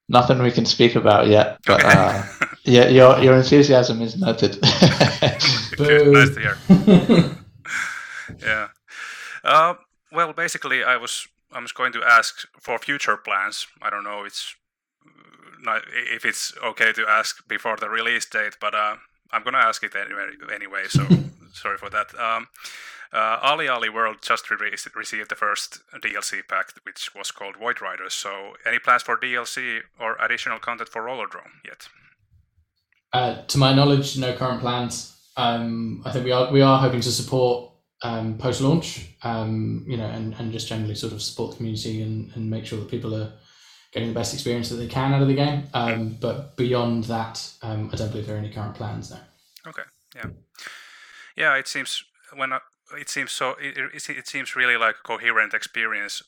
Nothing 0.10 0.41
we 0.41 0.52
can 0.52 0.65
speak 0.65 0.95
about 0.95 1.28
yet, 1.28 1.60
but 1.65 1.86
okay. 1.86 1.93
uh, 1.95 2.24
yeah, 2.63 2.88
your 2.88 3.19
your 3.19 3.36
enthusiasm 3.36 4.02
is 4.02 4.17
noted. 4.17 4.60
nice 4.63 5.69
to 5.78 6.39
hear. 6.39 6.58
yeah. 8.41 8.67
Uh, 9.43 9.76
well, 10.12 10.34
basically, 10.34 10.84
I 10.84 10.98
was 10.98 11.28
I 11.52 11.60
was 11.62 11.72
going 11.72 11.93
to 11.93 12.04
ask 12.04 12.48
for 12.60 12.80
future 12.80 13.17
plans. 13.17 13.67
I 13.84 13.91
don't 13.91 14.04
know 14.04 14.26
it's 14.26 14.56
not, 15.62 15.84
if 15.93 16.26
it's 16.26 16.54
okay 16.63 16.91
to 16.93 17.06
ask 17.08 17.48
before 17.48 17.78
the 17.78 17.89
release 17.89 18.26
date, 18.26 18.58
but 18.60 18.74
uh, 18.74 18.95
I'm 19.32 19.43
gonna 19.43 19.58
ask 19.58 19.84
it 19.84 19.95
anyway. 19.95 20.30
Anyway, 20.54 20.84
so 20.88 21.06
sorry 21.54 21.78
for 21.78 21.89
that. 21.89 22.17
Um, 22.19 22.48
uh, 23.12 23.39
Ali 23.41 23.89
World 23.89 24.17
just 24.22 24.50
re- 24.52 24.76
received 24.95 25.30
the 25.30 25.36
first 25.36 25.80
DLC 25.93 26.41
pack, 26.48 26.74
which 26.84 27.15
was 27.15 27.32
called 27.32 27.58
Void 27.58 27.82
Riders. 27.82 28.13
So, 28.13 28.54
any 28.65 28.80
plans 28.80 29.04
for 29.04 29.17
DLC 29.17 29.82
or 30.00 30.15
additional 30.17 30.60
content 30.60 30.89
for 30.89 31.02
Rollerdrome 31.02 31.63
yet? 31.65 31.88
Uh, 33.12 33.41
to 33.48 33.58
my 33.58 33.74
knowledge, 33.74 34.17
no 34.17 34.36
current 34.36 34.62
plans. 34.62 35.15
Um, 35.36 36.04
I 36.06 36.12
think 36.12 36.26
we 36.26 36.32
are 36.32 36.52
we 36.52 36.62
are 36.62 36.80
hoping 36.80 37.02
to 37.02 37.12
support 37.12 37.72
um, 38.04 38.38
post 38.38 38.62
launch, 38.62 39.08
um, 39.24 39.86
you 39.88 39.98
know, 39.98 40.06
and, 40.06 40.34
and 40.36 40.52
just 40.52 40.67
generally 40.67 40.95
sort 40.95 41.13
of 41.13 41.22
support 41.22 41.52
the 41.52 41.58
community 41.58 42.02
and, 42.02 42.32
and 42.36 42.50
make 42.50 42.65
sure 42.65 42.80
that 42.80 42.89
people 42.89 43.15
are 43.15 43.34
getting 43.91 44.10
the 44.10 44.15
best 44.15 44.34
experience 44.34 44.69
that 44.69 44.76
they 44.76 44.88
can 44.88 45.13
out 45.13 45.22
of 45.22 45.28
the 45.28 45.34
game. 45.34 45.67
Um, 45.74 46.17
but 46.19 46.56
beyond 46.56 47.06
that, 47.06 47.52
um, 47.62 47.89
I 47.91 47.95
don't 47.95 48.12
believe 48.12 48.28
there 48.28 48.36
are 48.36 48.39
any 48.39 48.52
current 48.52 48.76
plans 48.76 49.12
now. 49.12 49.22
Okay. 49.67 49.82
Yeah. 50.15 50.26
Yeah. 51.36 51.56
It 51.56 51.67
seems 51.67 52.04
when 52.36 52.54
I, 52.54 52.60
it 52.97 53.10
seems 53.10 53.32
so 53.32 53.56
it, 53.60 53.78
it, 53.78 54.10
it, 54.10 54.28
seems 54.28 54.56
really 54.56 54.78
like 54.78 54.95
a 54.95 55.08
coherent 55.08 55.54
experience 55.54 56.23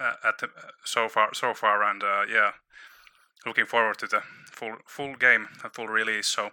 uh, 0.00 0.14
at 0.24 0.38
the, 0.38 0.48
so 0.84 1.08
far 1.08 1.34
so 1.34 1.54
far 1.54 1.82
and 1.82 2.02
uh, 2.02 2.22
yeah 2.30 2.52
looking 3.44 3.66
forward 3.66 3.98
to 3.98 4.06
the 4.06 4.22
full 4.50 4.76
full 4.86 5.14
game 5.14 5.48
and 5.62 5.72
full 5.72 5.88
release 5.88 6.26
so 6.26 6.50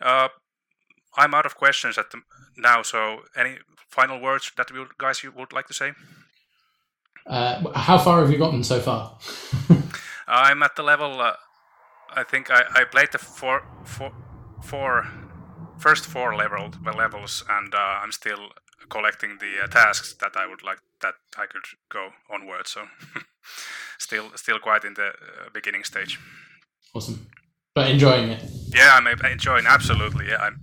uh, 0.00 0.28
i'm 1.16 1.34
out 1.34 1.46
of 1.46 1.56
questions 1.56 1.98
at 1.98 2.10
the, 2.10 2.20
now 2.56 2.82
so 2.82 3.22
any 3.36 3.58
final 3.88 4.20
words 4.20 4.52
that 4.56 4.70
you 4.70 4.86
guys 4.98 5.22
you 5.22 5.32
would 5.32 5.52
like 5.52 5.66
to 5.66 5.74
say? 5.74 5.92
Uh, 7.26 7.72
how 7.74 7.98
far 7.98 8.20
have 8.20 8.30
you 8.30 8.38
gotten 8.38 8.62
so 8.62 8.80
far? 8.80 9.18
I'm 10.28 10.62
at 10.62 10.76
the 10.76 10.82
level 10.82 11.20
uh, 11.20 11.32
i 12.14 12.24
think 12.24 12.50
I, 12.50 12.62
I 12.74 12.84
played 12.84 13.12
the 13.12 13.18
four, 13.18 13.62
four, 13.84 14.12
four 14.62 15.06
first 15.78 16.06
four 16.06 16.34
level, 16.34 16.70
levels 16.96 17.44
and 17.48 17.74
uh, 17.74 18.00
i'm 18.02 18.12
still 18.12 18.50
collecting 18.88 19.38
the 19.38 19.64
uh, 19.64 19.66
tasks 19.68 20.14
that 20.14 20.36
I 20.36 20.46
would 20.46 20.62
like 20.62 20.78
that 21.02 21.14
I 21.36 21.46
could 21.46 21.64
go 21.90 22.10
onward. 22.30 22.66
So 22.66 22.82
still 23.98 24.30
still 24.36 24.58
quite 24.58 24.84
in 24.84 24.94
the 24.94 25.08
uh, 25.08 25.48
beginning 25.52 25.84
stage. 25.84 26.18
Awesome, 26.94 27.28
but 27.74 27.90
enjoying 27.90 28.30
it. 28.30 28.42
Yeah, 28.68 28.90
I'm 28.94 29.06
enjoying 29.06 29.66
absolutely. 29.66 30.28
Yeah, 30.28 30.38
I'm. 30.38 30.60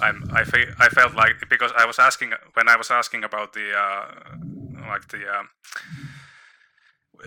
I'm. 0.00 0.24
I 0.32 0.44
feel. 0.44 0.66
I 0.78 0.88
felt 0.88 1.14
like 1.14 1.48
because 1.48 1.72
I 1.76 1.84
was 1.84 1.98
asking 1.98 2.32
when 2.54 2.68
I 2.68 2.76
was 2.76 2.90
asking 2.90 3.24
about 3.24 3.52
the 3.52 3.76
uh, 3.76 4.04
like 4.88 5.08
the. 5.08 5.22
Um, 5.28 5.48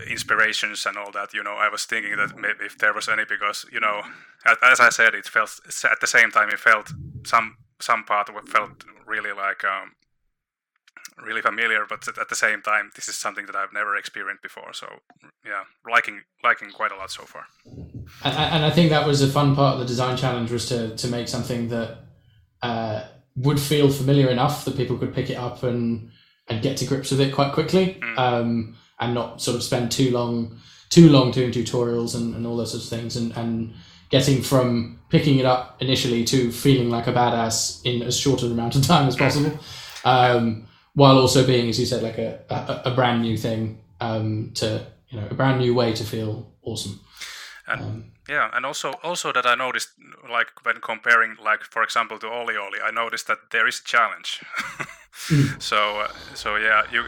inspirations 0.08 0.86
and 0.86 0.96
all 0.96 1.12
that 1.12 1.34
you 1.34 1.42
know 1.42 1.52
i 1.52 1.68
was 1.68 1.84
thinking 1.84 2.16
that 2.16 2.34
maybe 2.34 2.64
if 2.64 2.78
there 2.78 2.94
was 2.94 3.10
any 3.10 3.24
because 3.26 3.66
you 3.70 3.78
know 3.78 4.00
as 4.62 4.80
i 4.80 4.88
said 4.88 5.14
it 5.14 5.26
felt 5.26 5.60
at 5.84 6.00
the 6.00 6.06
same 6.06 6.30
time 6.30 6.48
it 6.48 6.58
felt 6.58 6.90
some 7.24 7.58
some 7.78 8.02
part 8.04 8.30
felt 8.48 8.84
really 9.06 9.32
like 9.32 9.64
um, 9.64 9.92
really 11.16 11.42
familiar, 11.42 11.84
but 11.88 12.06
at 12.08 12.28
the 12.28 12.34
same 12.34 12.62
time, 12.62 12.90
this 12.94 13.08
is 13.08 13.14
something 13.14 13.46
that 13.46 13.56
I've 13.56 13.72
never 13.72 13.96
experienced 13.96 14.42
before. 14.42 14.72
So 14.72 14.86
yeah, 15.44 15.64
liking 15.88 16.22
liking 16.42 16.70
quite 16.70 16.92
a 16.92 16.96
lot 16.96 17.10
so 17.10 17.24
far. 17.24 17.46
And, 18.24 18.34
and 18.54 18.64
I 18.64 18.70
think 18.70 18.90
that 18.90 19.06
was 19.06 19.22
a 19.22 19.28
fun 19.28 19.54
part 19.54 19.74
of 19.74 19.80
the 19.80 19.86
design 19.86 20.16
challenge 20.16 20.50
was 20.50 20.68
to 20.68 20.96
to 20.96 21.08
make 21.08 21.28
something 21.28 21.68
that 21.68 21.98
uh, 22.62 23.04
would 23.36 23.60
feel 23.60 23.90
familiar 23.90 24.28
enough 24.28 24.64
that 24.64 24.76
people 24.76 24.96
could 24.98 25.14
pick 25.14 25.30
it 25.30 25.36
up 25.36 25.62
and 25.62 26.10
and 26.48 26.62
get 26.62 26.76
to 26.78 26.84
grips 26.84 27.10
with 27.10 27.20
it 27.20 27.34
quite 27.34 27.52
quickly, 27.52 27.98
mm. 28.02 28.18
um, 28.18 28.76
and 29.00 29.14
not 29.14 29.40
sort 29.40 29.56
of 29.56 29.62
spend 29.62 29.90
too 29.90 30.10
long 30.10 30.58
too 30.90 31.08
long 31.08 31.30
doing 31.30 31.50
tutorials 31.50 32.14
and, 32.14 32.34
and 32.34 32.46
all 32.46 32.56
those 32.56 32.72
sorts 32.72 32.90
of 32.90 32.98
things, 32.98 33.16
and 33.16 33.36
and 33.36 33.74
getting 34.10 34.42
from 34.42 35.00
picking 35.08 35.38
it 35.38 35.46
up 35.46 35.80
initially 35.80 36.24
to 36.24 36.52
feeling 36.52 36.90
like 36.90 37.06
a 37.06 37.12
badass 37.12 37.80
in 37.84 38.02
as 38.02 38.16
short 38.16 38.42
an 38.42 38.52
amount 38.52 38.76
of 38.76 38.86
time 38.86 39.08
as 39.08 39.16
possible. 39.16 39.58
Um, 40.04 40.66
while 40.94 41.18
also 41.18 41.46
being, 41.46 41.68
as 41.68 41.78
you 41.78 41.86
said, 41.86 42.02
like 42.02 42.18
a, 42.18 42.40
a, 42.50 42.90
a 42.90 42.94
brand 42.94 43.22
new 43.22 43.36
thing 43.36 43.80
um, 44.00 44.50
to, 44.54 44.86
you 45.08 45.20
know, 45.20 45.26
a 45.30 45.34
brand 45.34 45.60
new 45.60 45.74
way 45.74 45.92
to 45.92 46.04
feel 46.04 46.52
awesome. 46.62 47.00
And 47.66 47.80
um, 47.80 48.04
yeah, 48.28 48.50
and 48.52 48.66
also 48.66 48.92
also 49.02 49.32
that 49.32 49.46
I 49.46 49.54
noticed, 49.54 49.90
like 50.30 50.48
when 50.64 50.80
comparing, 50.80 51.36
like 51.42 51.62
for 51.62 51.82
example, 51.82 52.18
to 52.18 52.26
OlliOlli, 52.26 52.82
I 52.84 52.90
noticed 52.90 53.26
that 53.28 53.38
there 53.50 53.66
is 53.68 53.80
a 53.80 53.84
challenge. 53.84 54.40
mm. 55.28 55.60
So 55.62 56.00
uh, 56.00 56.08
so 56.34 56.56
yeah, 56.56 56.82
you, 56.92 57.04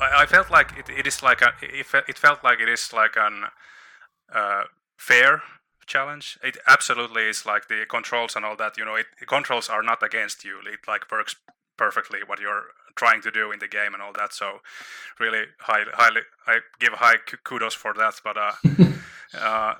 I, 0.00 0.22
I 0.22 0.26
felt 0.26 0.50
like 0.50 0.72
it, 0.78 0.88
it 0.88 1.06
is 1.06 1.22
like 1.22 1.42
a, 1.42 1.52
it, 1.60 1.86
it 2.08 2.18
felt 2.18 2.44
like 2.44 2.60
it 2.60 2.68
is 2.68 2.92
like 2.92 3.16
an 3.16 3.44
uh, 4.32 4.64
fair 4.96 5.42
challenge. 5.86 6.38
It 6.42 6.58
absolutely 6.66 7.28
is 7.28 7.44
like 7.44 7.68
the 7.68 7.84
controls 7.88 8.36
and 8.36 8.44
all 8.44 8.56
that. 8.56 8.76
You 8.78 8.84
know, 8.84 8.94
it 8.94 9.06
controls 9.26 9.68
are 9.68 9.82
not 9.82 10.02
against 10.02 10.44
you. 10.44 10.58
It 10.72 10.80
like 10.86 11.10
works 11.10 11.36
perfectly 11.78 12.18
what 12.26 12.40
you're 12.40 12.64
trying 12.96 13.22
to 13.22 13.30
do 13.30 13.52
in 13.52 13.60
the 13.60 13.68
game 13.68 13.94
and 13.94 14.02
all 14.02 14.12
that. 14.12 14.34
So 14.34 14.58
really 15.18 15.44
high, 15.60 15.84
highly, 15.94 16.22
I 16.46 16.58
give 16.78 16.94
high 16.94 17.16
kudos 17.44 17.74
for 17.74 17.94
that. 17.94 18.20
But 18.22 18.36
uh, 18.36 18.52
uh, 19.38 19.74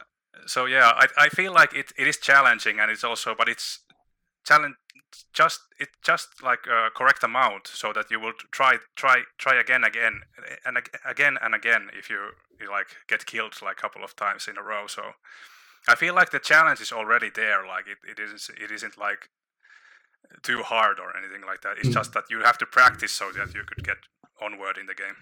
so 0.46 0.64
yeah, 0.66 0.92
I, 0.94 1.06
I 1.18 1.28
feel 1.28 1.52
like 1.52 1.74
it, 1.74 1.92
it 1.98 2.08
is 2.08 2.16
challenging 2.16 2.78
and 2.80 2.90
it's 2.90 3.04
also, 3.04 3.34
but 3.36 3.48
it's 3.48 3.80
challenge 4.44 4.76
just 5.32 5.60
it 5.78 5.88
just 6.02 6.42
like 6.42 6.66
a 6.66 6.90
correct 6.94 7.22
amount 7.22 7.66
so 7.66 7.92
that 7.92 8.10
you 8.10 8.20
will 8.20 8.32
try 8.50 8.76
try 8.96 9.22
try 9.38 9.58
again 9.58 9.84
again 9.84 10.20
and 10.64 10.78
again 11.04 11.36
and 11.42 11.54
again 11.54 11.88
if 11.96 12.10
you, 12.10 12.30
you 12.60 12.70
like 12.70 12.88
get 13.08 13.26
killed 13.26 13.54
like 13.62 13.78
a 13.78 13.80
couple 13.80 14.04
of 14.04 14.14
times 14.16 14.48
in 14.48 14.56
a 14.58 14.62
row 14.62 14.86
so 14.86 15.02
i 15.88 15.94
feel 15.94 16.14
like 16.14 16.30
the 16.30 16.38
challenge 16.38 16.80
is 16.80 16.92
already 16.92 17.30
there 17.34 17.66
like 17.66 17.86
it, 17.86 17.98
it 18.08 18.18
isn't 18.18 18.50
it 18.60 18.70
isn't 18.70 18.98
like 18.98 19.30
too 20.42 20.62
hard 20.62 20.98
or 20.98 21.16
anything 21.16 21.42
like 21.46 21.62
that 21.62 21.76
it's 21.78 21.88
mm. 21.88 21.94
just 21.94 22.12
that 22.12 22.24
you 22.30 22.40
have 22.40 22.58
to 22.58 22.66
practice 22.66 23.12
so 23.12 23.30
that 23.32 23.54
you 23.54 23.62
could 23.66 23.84
get 23.84 23.96
onward 24.40 24.78
in 24.78 24.86
the 24.86 24.94
game 24.94 25.16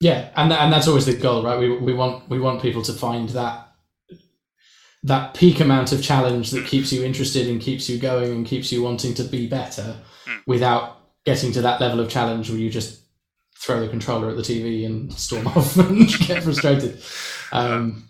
yeah 0.00 0.30
and 0.36 0.52
and 0.52 0.72
that's 0.72 0.88
always 0.88 1.06
the 1.06 1.16
goal 1.16 1.42
right 1.42 1.58
we, 1.58 1.76
we 1.78 1.92
want 1.92 2.28
we 2.28 2.38
want 2.38 2.62
people 2.62 2.82
to 2.82 2.92
find 2.92 3.28
that 3.30 3.68
that 5.02 5.34
peak 5.34 5.60
amount 5.60 5.92
of 5.92 6.02
challenge 6.02 6.50
that 6.50 6.66
keeps 6.66 6.92
you 6.92 7.04
interested 7.04 7.46
and 7.46 7.60
keeps 7.60 7.88
you 7.88 7.98
going 7.98 8.32
and 8.32 8.46
keeps 8.46 8.72
you 8.72 8.82
wanting 8.82 9.14
to 9.14 9.22
be 9.22 9.46
better 9.46 9.96
mm. 10.26 10.40
without 10.46 10.98
getting 11.24 11.52
to 11.52 11.62
that 11.62 11.80
level 11.80 12.00
of 12.00 12.08
challenge 12.08 12.50
where 12.50 12.58
you 12.58 12.70
just 12.70 13.02
throw 13.58 13.80
the 13.80 13.88
controller 13.88 14.30
at 14.30 14.36
the 14.36 14.42
TV 14.42 14.86
and 14.86 15.12
storm 15.12 15.46
off 15.48 15.76
and 15.76 16.08
get 16.26 16.42
frustrated. 16.42 17.02
Um, 17.50 18.06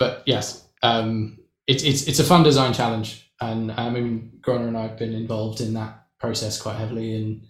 but 0.00 0.24
yes, 0.26 0.66
um, 0.82 1.38
it, 1.68 1.84
it's 1.84 2.08
it's 2.08 2.18
a 2.18 2.24
fun 2.24 2.42
design 2.42 2.72
challenge, 2.72 3.29
and 3.40 3.72
I 3.72 3.90
mean, 3.90 4.32
Grona 4.40 4.68
and 4.68 4.76
I 4.76 4.82
have 4.82 4.98
been 4.98 5.14
involved 5.14 5.60
in 5.60 5.74
that 5.74 6.06
process 6.18 6.60
quite 6.60 6.76
heavily 6.76 7.16
in 7.16 7.46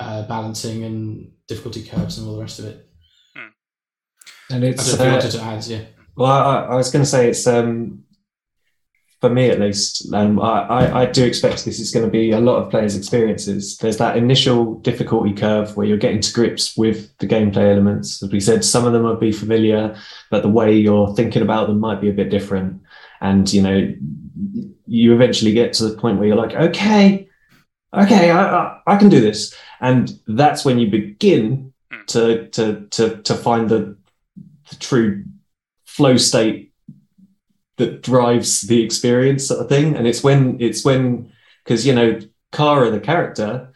uh, 0.00 0.22
balancing 0.26 0.84
and 0.84 1.30
difficulty 1.46 1.84
curves 1.84 2.18
and 2.18 2.26
all 2.26 2.36
the 2.36 2.42
rest 2.42 2.58
of 2.58 2.66
it. 2.66 2.88
Mm. 3.36 4.54
And 4.54 4.64
it's 4.64 4.94
I 4.94 4.96
don't 4.96 4.98
know 4.98 5.18
if 5.18 5.24
you 5.24 5.28
wanted 5.28 5.38
to 5.38 5.44
add, 5.44 5.66
yeah. 5.66 5.84
Well, 6.16 6.30
I, 6.30 6.64
I 6.72 6.74
was 6.74 6.90
going 6.90 7.04
to 7.04 7.10
say 7.10 7.28
it's 7.28 7.46
um, 7.46 8.04
for 9.20 9.28
me 9.28 9.50
at 9.50 9.60
least, 9.60 10.12
and 10.12 10.40
I, 10.40 11.02
I, 11.02 11.06
do 11.06 11.24
expect 11.24 11.64
this 11.64 11.80
is 11.80 11.90
going 11.90 12.04
to 12.04 12.10
be 12.10 12.30
a 12.30 12.40
lot 12.40 12.62
of 12.62 12.70
players' 12.70 12.96
experiences. 12.96 13.76
There's 13.78 13.96
that 13.96 14.16
initial 14.16 14.76
difficulty 14.80 15.32
curve 15.32 15.76
where 15.76 15.86
you're 15.86 15.96
getting 15.96 16.20
to 16.20 16.32
grips 16.32 16.76
with 16.76 17.16
the 17.18 17.26
gameplay 17.26 17.72
elements. 17.72 18.22
As 18.22 18.30
we 18.30 18.38
said, 18.38 18.64
some 18.64 18.86
of 18.86 18.92
them 18.92 19.02
will 19.02 19.16
be 19.16 19.32
familiar, 19.32 19.96
but 20.30 20.42
the 20.42 20.48
way 20.48 20.74
you're 20.74 21.14
thinking 21.14 21.42
about 21.42 21.66
them 21.66 21.80
might 21.80 22.00
be 22.00 22.08
a 22.08 22.12
bit 22.12 22.30
different. 22.30 22.80
And 23.20 23.52
you 23.52 23.62
know, 23.62 23.94
you 24.88 25.14
eventually 25.14 25.52
get 25.52 25.72
to 25.74 25.88
the 25.88 25.96
point 25.96 26.18
where 26.18 26.26
you're 26.26 26.36
like, 26.36 26.54
okay, 26.54 27.28
okay, 27.94 28.30
I, 28.30 28.42
I, 28.42 28.80
I 28.86 28.96
can 28.96 29.08
do 29.08 29.20
this, 29.20 29.54
and 29.80 30.18
that's 30.26 30.64
when 30.64 30.78
you 30.78 30.90
begin 30.90 31.72
to 32.08 32.48
to 32.48 32.86
to 32.90 33.22
to 33.22 33.34
find 33.34 33.68
the, 33.68 33.96
the 34.70 34.76
true 34.76 35.24
flow 35.86 36.16
state 36.16 36.72
that 37.76 38.02
drives 38.02 38.62
the 38.62 38.82
experience 38.82 39.46
sort 39.46 39.60
of 39.60 39.68
thing. 39.68 39.94
And 39.94 40.06
it's 40.06 40.22
when 40.22 40.60
it's 40.60 40.84
when 40.84 41.32
because 41.64 41.86
you 41.86 41.94
know 41.94 42.18
Kara 42.52 42.90
the 42.90 43.00
character 43.00 43.72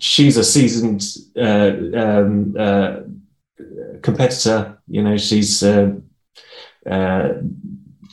she's 0.00 0.36
a 0.36 0.44
seasoned 0.44 1.04
uh, 1.36 1.72
um, 1.98 2.54
uh, 2.58 2.96
competitor. 4.02 4.78
You 4.88 5.02
know 5.02 5.16
she's 5.16 5.62
uh, 5.62 5.92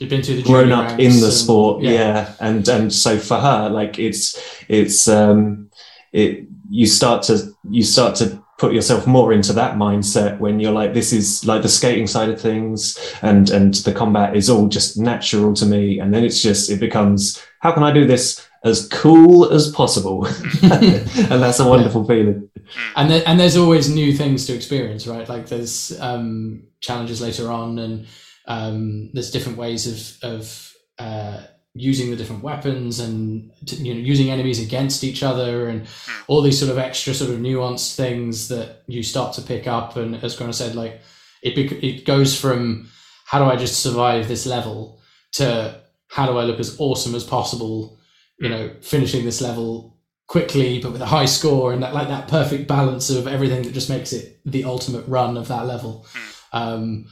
been 0.10 0.22
to 0.22 0.36
the 0.36 0.44
grown 0.44 0.72
up 0.72 0.92
in 0.92 1.20
the 1.20 1.26
and, 1.26 1.34
sport 1.34 1.82
yeah. 1.82 1.92
yeah. 1.92 2.34
and 2.40 2.68
and 2.68 2.94
so 2.94 3.18
for 3.18 3.40
her 3.40 3.70
like 3.70 4.00
it's 4.00 4.64
it's 4.68 5.08
um 5.08 5.70
it 6.12 6.46
you 6.70 6.86
start 6.86 7.24
to 7.24 7.54
you 7.70 7.84
start 7.84 8.16
to 8.16 8.42
put 8.58 8.74
yourself 8.74 9.08
more 9.08 9.34
into 9.34 9.54
that 9.54 9.76
mindset 9.76 10.38
when 10.40 10.60
you're 10.60 10.72
like 10.72 10.94
this 10.94 11.12
is 11.12 11.44
like 11.46 11.64
the 11.64 11.70
skating 11.70 12.06
side 12.06 12.30
of 12.30 12.40
things 12.40 12.98
and 13.24 13.50
and 13.50 13.74
the 13.76 13.92
combat 13.92 14.36
is 14.36 14.50
all 14.50 14.68
just 14.68 14.98
natural 14.98 15.54
to 15.54 15.66
me 15.66 16.00
and 16.00 16.14
then 16.14 16.24
it's 16.24 16.42
just 16.42 16.70
it 16.70 16.80
becomes 16.80 17.42
how 17.60 17.72
can 17.72 17.82
i 17.82 17.92
do 17.92 18.06
this 18.06 18.48
as 18.64 18.88
cool 18.90 19.52
as 19.52 19.72
possible 19.72 20.26
and 20.62 21.42
that's 21.42 21.60
a 21.60 21.68
wonderful 21.68 22.02
yeah. 22.02 22.08
feeling 22.08 22.50
and 22.96 23.10
there, 23.10 23.24
and 23.26 23.40
there's 23.40 23.58
always 23.58 23.90
new 23.90 24.14
things 24.14 24.46
to 24.46 24.54
experience 24.54 25.08
right 25.08 25.28
like 25.28 25.48
there's 25.48 26.00
um 26.00 26.62
challenges 26.82 27.20
later 27.20 27.52
on 27.52 27.80
and 27.80 28.06
um 28.52 29.10
there's 29.14 29.32
different 29.32 29.58
ways 29.58 29.88
of 29.88 30.32
of 30.34 30.74
uh 31.00 31.42
using 31.74 32.10
the 32.12 32.18
different 32.18 32.44
weapons 32.44 33.00
and 33.00 33.50
you 33.68 33.94
know 33.94 34.00
using 34.00 34.30
enemies 34.30 34.62
against 34.62 35.04
each 35.06 35.24
other 35.24 35.70
and 35.70 35.88
hmm. 35.88 36.22
all 36.28 36.42
these 36.42 36.60
sort 36.60 36.72
of 36.72 36.78
extra 36.78 37.14
sort 37.14 37.32
of 37.32 37.40
nuanced 37.40 37.96
things 37.96 38.50
that 38.50 38.84
you 38.88 39.02
start 39.02 39.34
to 39.34 39.42
pick 39.42 39.68
up 39.68 39.96
and 39.96 40.16
as 40.16 40.36
Grona 40.36 40.54
said 40.54 40.76
like 40.76 41.00
it 41.42 41.58
it 41.58 42.06
goes 42.06 42.38
from 42.38 42.90
how 43.26 43.40
do 43.40 43.50
I 43.50 43.56
just 43.56 43.82
survive 43.82 44.28
this 44.28 44.46
level 44.46 45.00
to 45.34 45.80
how 46.10 46.26
do 46.26 46.38
I 46.38 46.44
look 46.44 46.60
as 46.60 46.76
awesome 46.78 47.16
as 47.16 47.24
possible 47.24 47.98
you 48.38 48.50
know 48.50 48.76
finishing 48.82 49.24
this 49.24 49.40
level 49.40 49.98
quickly 50.28 50.82
but 50.82 50.92
with 50.92 51.02
a 51.02 51.06
high 51.18 51.26
score 51.26 51.72
and 51.72 51.82
that 51.84 51.94
like 51.94 52.10
that 52.10 52.28
perfect 52.28 52.68
balance 52.68 53.10
of 53.10 53.28
everything 53.28 53.62
that 53.64 53.74
just 53.74 53.90
makes 53.90 54.12
it 54.12 54.42
the 54.46 54.66
ultimate 54.66 55.08
run 55.08 55.38
of 55.38 55.48
that 55.48 55.66
level 55.66 56.06
hmm. 56.12 56.30
um, 56.52 57.06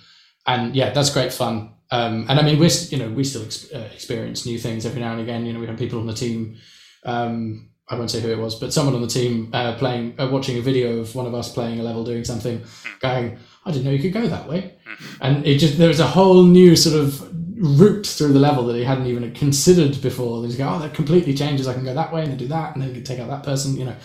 and 0.47 0.75
yeah 0.75 0.91
that's 0.91 1.09
great 1.09 1.33
fun 1.33 1.73
um, 1.91 2.25
and 2.29 2.39
I 2.39 2.43
mean, 2.43 2.59
we're 2.59 2.69
you 2.89 2.97
know 2.97 3.09
we 3.09 3.23
still 3.23 3.43
ex- 3.43 3.71
uh, 3.73 3.89
experience 3.93 4.45
new 4.45 4.59
things 4.59 4.85
every 4.85 5.01
now 5.01 5.11
and 5.13 5.21
again. 5.21 5.45
You 5.45 5.53
know, 5.53 5.59
we 5.59 5.67
have 5.67 5.77
people 5.77 5.99
on 5.99 6.05
the 6.05 6.13
team. 6.13 6.57
Um, 7.03 7.69
I 7.87 7.95
won't 7.95 8.11
say 8.11 8.19
who 8.21 8.29
it 8.29 8.37
was, 8.37 8.59
but 8.59 8.71
someone 8.71 8.93
on 8.93 9.01
the 9.01 9.07
team 9.07 9.49
uh, 9.51 9.75
playing, 9.75 10.13
uh, 10.19 10.29
watching 10.31 10.59
a 10.59 10.61
video 10.61 10.99
of 10.99 11.15
one 11.15 11.25
of 11.25 11.33
us 11.33 11.51
playing 11.51 11.79
a 11.79 11.83
level, 11.83 12.03
doing 12.03 12.23
something, 12.23 12.63
going, 12.99 13.39
"I 13.65 13.71
didn't 13.71 13.85
know 13.85 13.91
you 13.91 13.99
could 13.99 14.13
go 14.13 14.27
that 14.27 14.47
way," 14.47 14.75
and 15.21 15.45
it 15.47 15.57
just 15.57 15.79
there 15.79 15.87
was 15.87 15.99
a 15.99 16.07
whole 16.07 16.43
new 16.43 16.75
sort 16.75 16.95
of 16.95 17.27
route 17.57 18.05
through 18.05 18.31
the 18.31 18.39
level 18.39 18.65
that 18.67 18.77
he 18.77 18.83
hadn't 18.83 19.07
even 19.07 19.33
considered 19.33 19.99
before. 20.03 20.45
He's 20.45 20.55
go, 20.55 20.69
"Oh, 20.69 20.79
that 20.79 20.93
completely 20.93 21.33
changes. 21.33 21.67
I 21.67 21.73
can 21.73 21.83
go 21.83 21.95
that 21.95 22.13
way 22.13 22.21
and 22.21 22.29
then 22.29 22.37
do 22.37 22.47
that, 22.49 22.75
and 22.75 22.83
then 22.83 22.93
can 22.93 23.03
take 23.03 23.19
out 23.19 23.29
that 23.29 23.41
person," 23.41 23.75
you 23.75 23.85
know, 23.85 23.95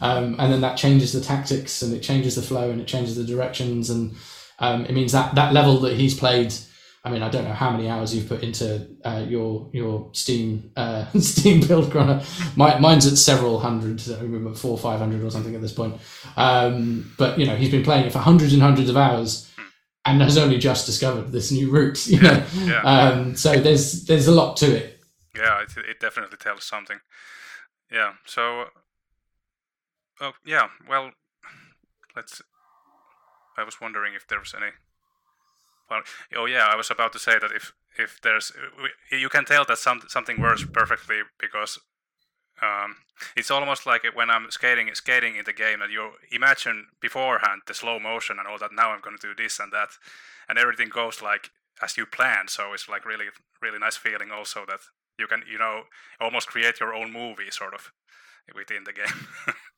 um, 0.00 0.36
and 0.38 0.52
then 0.52 0.60
that 0.60 0.76
changes 0.76 1.12
the 1.12 1.20
tactics 1.20 1.82
and 1.82 1.92
it 1.92 2.04
changes 2.04 2.36
the 2.36 2.42
flow 2.42 2.70
and 2.70 2.80
it 2.80 2.86
changes 2.86 3.16
the 3.16 3.24
directions, 3.24 3.90
and 3.90 4.14
um, 4.62 4.86
it 4.86 4.92
means 4.92 5.12
that 5.12 5.34
that 5.34 5.52
level 5.52 5.78
that 5.80 5.94
he's 5.94 6.14
played 6.14 6.54
I 7.04 7.10
mean, 7.10 7.22
I 7.22 7.28
don't 7.28 7.44
know 7.44 7.52
how 7.52 7.70
many 7.70 7.88
hours 7.88 8.14
you've 8.14 8.28
put 8.28 8.44
into 8.44 8.86
uh, 9.04 9.24
your 9.26 9.68
your 9.72 10.08
Steam 10.12 10.70
uh, 10.76 11.06
Steam 11.18 11.66
build, 11.66 11.90
Grona. 11.90 12.24
My, 12.56 12.78
mine's 12.78 13.06
at 13.06 13.18
several 13.18 13.58
hundred, 13.58 14.00
I 14.08 14.20
remember 14.22 14.54
four, 14.54 14.78
five 14.78 15.00
hundred 15.00 15.24
or 15.24 15.30
something 15.30 15.54
at 15.54 15.60
this 15.60 15.72
point. 15.72 16.00
Um, 16.36 17.12
but 17.18 17.40
you 17.40 17.46
know, 17.46 17.56
he's 17.56 17.70
been 17.70 17.82
playing 17.82 18.06
it 18.06 18.12
for 18.12 18.20
hundreds 18.20 18.52
and 18.52 18.62
hundreds 18.62 18.88
of 18.88 18.96
hours, 18.96 19.50
and 20.04 20.22
has 20.22 20.38
only 20.38 20.58
just 20.58 20.86
discovered 20.86 21.32
this 21.32 21.50
new 21.50 21.70
route. 21.70 22.06
You 22.12 22.20
know, 22.20 22.44
yeah. 22.54 22.82
um, 22.82 23.34
so 23.34 23.58
there's 23.58 24.04
there's 24.04 24.28
a 24.28 24.32
lot 24.32 24.56
to 24.58 24.66
it. 24.72 25.00
Yeah, 25.36 25.60
it, 25.62 25.70
it 25.76 25.98
definitely 25.98 26.36
tells 26.36 26.62
something. 26.62 27.00
Yeah. 27.90 28.12
So, 28.26 28.66
oh 30.20 30.32
yeah. 30.46 30.68
Well, 30.88 31.10
let's. 32.14 32.42
I 33.58 33.64
was 33.64 33.80
wondering 33.80 34.14
if 34.14 34.26
there 34.26 34.40
was 34.40 34.54
any 34.54 34.72
well, 35.90 36.02
oh 36.36 36.46
yeah, 36.46 36.68
I 36.72 36.76
was 36.76 36.90
about 36.90 37.12
to 37.12 37.18
say 37.18 37.38
that 37.38 37.52
if 37.52 37.72
if 37.98 38.20
there's 38.22 38.52
you 39.10 39.28
can 39.28 39.44
tell 39.44 39.64
that 39.66 39.78
some 39.78 40.02
something 40.08 40.40
works 40.40 40.64
perfectly 40.64 41.20
because 41.38 41.78
um, 42.62 42.96
it's 43.36 43.50
almost 43.50 43.86
like 43.86 44.02
when 44.14 44.30
I'm 44.30 44.50
skating 44.50 44.88
skating 44.94 45.36
in 45.36 45.44
the 45.44 45.52
game 45.52 45.80
that 45.80 45.90
you 45.90 46.12
imagine 46.30 46.86
beforehand 47.00 47.62
the 47.66 47.74
slow 47.74 47.98
motion 47.98 48.38
and 48.38 48.48
all 48.48 48.58
that. 48.58 48.72
Now 48.72 48.90
I'm 48.90 49.00
going 49.00 49.18
to 49.18 49.28
do 49.28 49.34
this 49.34 49.58
and 49.58 49.72
that, 49.72 49.90
and 50.48 50.58
everything 50.58 50.88
goes 50.88 51.20
like 51.20 51.50
as 51.82 51.96
you 51.96 52.06
planned. 52.06 52.50
So 52.50 52.72
it's 52.72 52.88
like 52.88 53.04
really 53.04 53.26
really 53.60 53.78
nice 53.78 53.96
feeling 53.96 54.30
also 54.30 54.64
that 54.68 54.80
you 55.18 55.26
can 55.26 55.42
you 55.50 55.58
know 55.58 55.82
almost 56.20 56.48
create 56.48 56.80
your 56.80 56.94
own 56.94 57.12
movie 57.12 57.50
sort 57.50 57.74
of 57.74 57.92
within 58.54 58.84
the 58.84 58.92
game. 58.92 59.26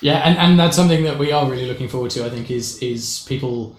yeah, 0.00 0.18
and, 0.28 0.38
and 0.38 0.58
that's 0.58 0.76
something 0.76 1.04
that 1.04 1.18
we 1.18 1.32
are 1.32 1.48
really 1.50 1.66
looking 1.66 1.88
forward 1.88 2.10
to. 2.12 2.24
I 2.24 2.30
think 2.30 2.50
is 2.50 2.82
is 2.82 3.24
people 3.28 3.78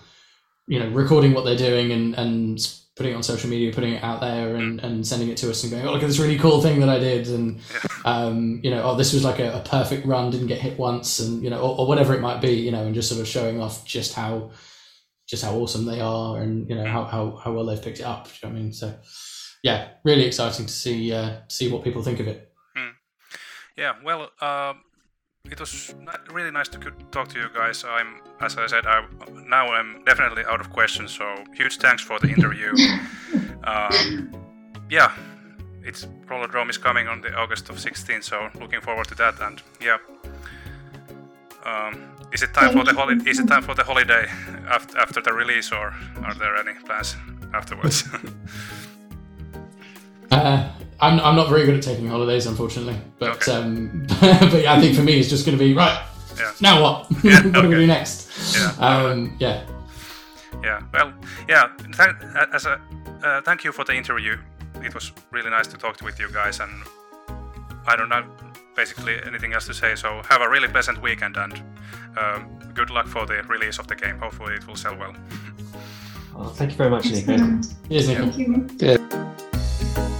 you 0.67 0.80
know, 0.80 0.89
recording 0.89 1.34
what 1.34 1.45
they're 1.45 1.56
doing 1.56 1.91
and, 1.91 2.13
and 2.15 2.60
putting 2.97 3.13
it 3.13 3.15
on 3.15 3.23
social 3.23 3.50
media, 3.50 3.71
putting 3.71 3.93
it 3.93 4.04
out 4.04 4.19
there 4.19 4.56
and, 4.56 4.82
and 4.82 5.08
sending 5.08 5.30
it 5.30 5.38
to 5.38 5.50
us 5.50 5.63
and 5.63 5.71
going, 5.71 5.88
oh, 5.88 5.93
look 5.93 6.04
at 6.04 6.08
this 6.08 6.19
really 6.19 6.38
cool 6.38 6.62
thing 6.62 6.82
that 6.82 6.89
I 6.89 7.00
did. 7.00 7.28
And, 7.30 7.62
um, 8.04 8.60
you 8.63 8.69
know, 8.69 8.84
oh, 8.84 8.95
this 8.95 9.13
was 9.13 9.23
like 9.23 9.39
a, 9.39 9.54
a, 9.54 9.62
perfect 9.62 10.06
run, 10.06 10.30
didn't 10.30 10.47
get 10.47 10.60
hit 10.60 10.78
once 10.78 11.19
and, 11.19 11.41
you 11.41 11.50
know, 11.50 11.62
or, 11.62 11.80
or, 11.80 11.88
whatever 11.88 12.13
it 12.13 12.21
might 12.21 12.41
be, 12.41 12.52
you 12.52 12.71
know, 12.71 12.84
and 12.86 12.93
just 12.93 13.08
sort 13.08 13.21
of 13.21 13.28
showing 13.28 13.62
off 13.62 13.86
just 13.86 14.13
how, 14.13 14.52
just 15.26 15.43
how 15.43 15.56
awesome 15.56 15.86
they 15.86 16.02
are 16.02 16.41
and, 16.41 16.69
you 16.69 16.76
know, 16.76 16.86
how, 16.86 17.06
how, 17.06 17.36
how 17.38 17.54
well 17.54 17.65
they've 17.65 17.82
picked 17.82 18.00
it 18.00 18.06
up. 18.06 18.28
You 18.41 18.50
know 18.50 18.56
I 18.56 18.60
mean? 18.60 18.73
So, 18.73 18.93
yeah, 19.63 19.89
really 20.04 20.26
exciting 20.26 20.65
to 20.65 20.73
see 20.73 21.13
uh, 21.13 21.38
see 21.47 21.71
what 21.71 21.84
people 21.84 22.04
think 22.04 22.19
of 22.19 22.28
it. 22.28 22.52
Mm. 22.78 22.91
Yeah, 23.78 23.93
well, 24.04 24.30
uh, 24.39 24.73
it 25.51 25.60
was 25.60 25.93
really 26.31 26.51
nice 26.51 26.67
to 26.69 26.79
talk 27.12 27.27
to 27.29 27.39
you 27.39 27.49
guys. 27.53 27.83
I'm, 27.88 28.21
as 28.41 28.57
I 28.57 28.67
said, 28.67 28.86
I 28.86 29.05
now 29.47 29.67
I'm 29.67 30.03
definitely 30.05 30.43
out 30.45 30.62
of 30.62 30.69
questions. 30.69 31.12
So 31.12 31.43
huge 31.53 31.77
thanks 31.77 32.03
for 32.03 32.19
the 32.19 32.29
interview. 32.29 32.73
um, 33.63 34.31
yeah, 34.89 35.12
it's 35.83 36.07
Rollerdrome 36.27 36.69
is 36.69 36.77
coming 36.77 37.07
on 37.07 37.21
the 37.21 37.33
August 37.33 37.69
of 37.69 37.79
16, 37.79 38.21
so 38.21 38.49
looking 38.60 38.81
forward 38.81 39.07
to 39.07 39.15
that. 39.15 39.39
And 39.41 39.62
yeah, 39.81 39.97
um, 41.65 42.03
is 42.31 42.43
it 42.43 42.53
time 42.53 42.73
Thank 42.73 42.77
for 42.77 42.83
the 42.83 42.93
holiday? 42.93 43.29
Is 43.29 43.39
it 43.39 43.47
time 43.47 43.63
for 43.63 43.75
the 43.75 43.83
holiday 43.83 44.27
after 44.69 44.97
after 44.97 45.21
the 45.21 45.33
release, 45.33 45.71
or 45.71 45.93
are 46.23 46.36
there 46.36 46.55
any 46.57 46.73
plans 46.86 47.15
afterwards? 47.53 48.03
uh, 50.31 50.69
I'm, 50.99 51.19
I'm 51.19 51.36
not 51.36 51.49
very 51.49 51.65
good 51.65 51.75
at 51.75 51.83
taking 51.83 52.07
holidays, 52.07 52.45
unfortunately. 52.45 52.99
But 53.19 53.47
okay. 53.47 53.51
um, 53.51 54.05
but 54.19 54.63
yeah, 54.63 54.73
I 54.73 54.79
think 54.79 54.95
for 54.95 55.03
me, 55.03 55.19
it's 55.19 55.29
just 55.29 55.45
going 55.45 55.57
to 55.57 55.63
be 55.63 55.73
right. 55.73 56.05
Yeah. 56.38 56.51
Now 56.62 56.81
what? 56.81 57.07
Yeah, 57.23 57.41
what 57.45 57.55
okay. 57.57 57.62
do 57.62 57.69
we 57.69 57.75
do 57.75 57.88
next? 57.88 58.55
Yeah. 58.55 58.73
Um, 58.79 59.36
yeah. 59.39 59.65
Yeah. 60.63 60.81
Well, 60.93 61.13
yeah. 61.47 61.69
Th- 61.77 62.49
as 62.53 62.65
a 62.65 62.81
uh, 63.23 63.41
thank 63.41 63.63
you 63.63 63.71
for 63.71 63.83
the 63.83 63.95
interview. 63.95 64.38
It 64.83 64.93
was 64.93 65.12
really 65.31 65.49
nice 65.49 65.67
to 65.67 65.77
talk 65.77 66.01
with 66.01 66.19
you 66.19 66.31
guys, 66.31 66.60
and 66.60 66.71
I 67.88 67.95
don't 67.95 68.10
know 68.10 68.23
basically 68.75 69.17
anything 69.25 69.53
else 69.53 69.65
to 69.65 69.73
say. 69.73 69.95
So 69.95 70.21
have 70.29 70.41
a 70.41 70.49
really 70.49 70.67
pleasant 70.67 71.01
weekend 71.01 71.36
and 71.36 71.53
um, 72.17 72.47
good 72.73 72.89
luck 72.89 73.07
for 73.07 73.25
the 73.25 73.43
release 73.43 73.79
of 73.79 73.88
the 73.88 73.95
game. 73.95 74.19
Hopefully, 74.19 74.53
it 74.53 74.67
will 74.67 74.75
sell 74.75 74.95
well. 74.95 75.13
Oh, 76.36 76.49
thank 76.49 76.71
you 76.71 76.77
very 76.77 76.91
much, 76.91 77.10
Nico. 77.10 77.60
Yes, 77.89 78.07
Nico. 78.07 78.29
Thank 78.29 78.38
you. 78.38 78.67
Yeah. 78.77 80.13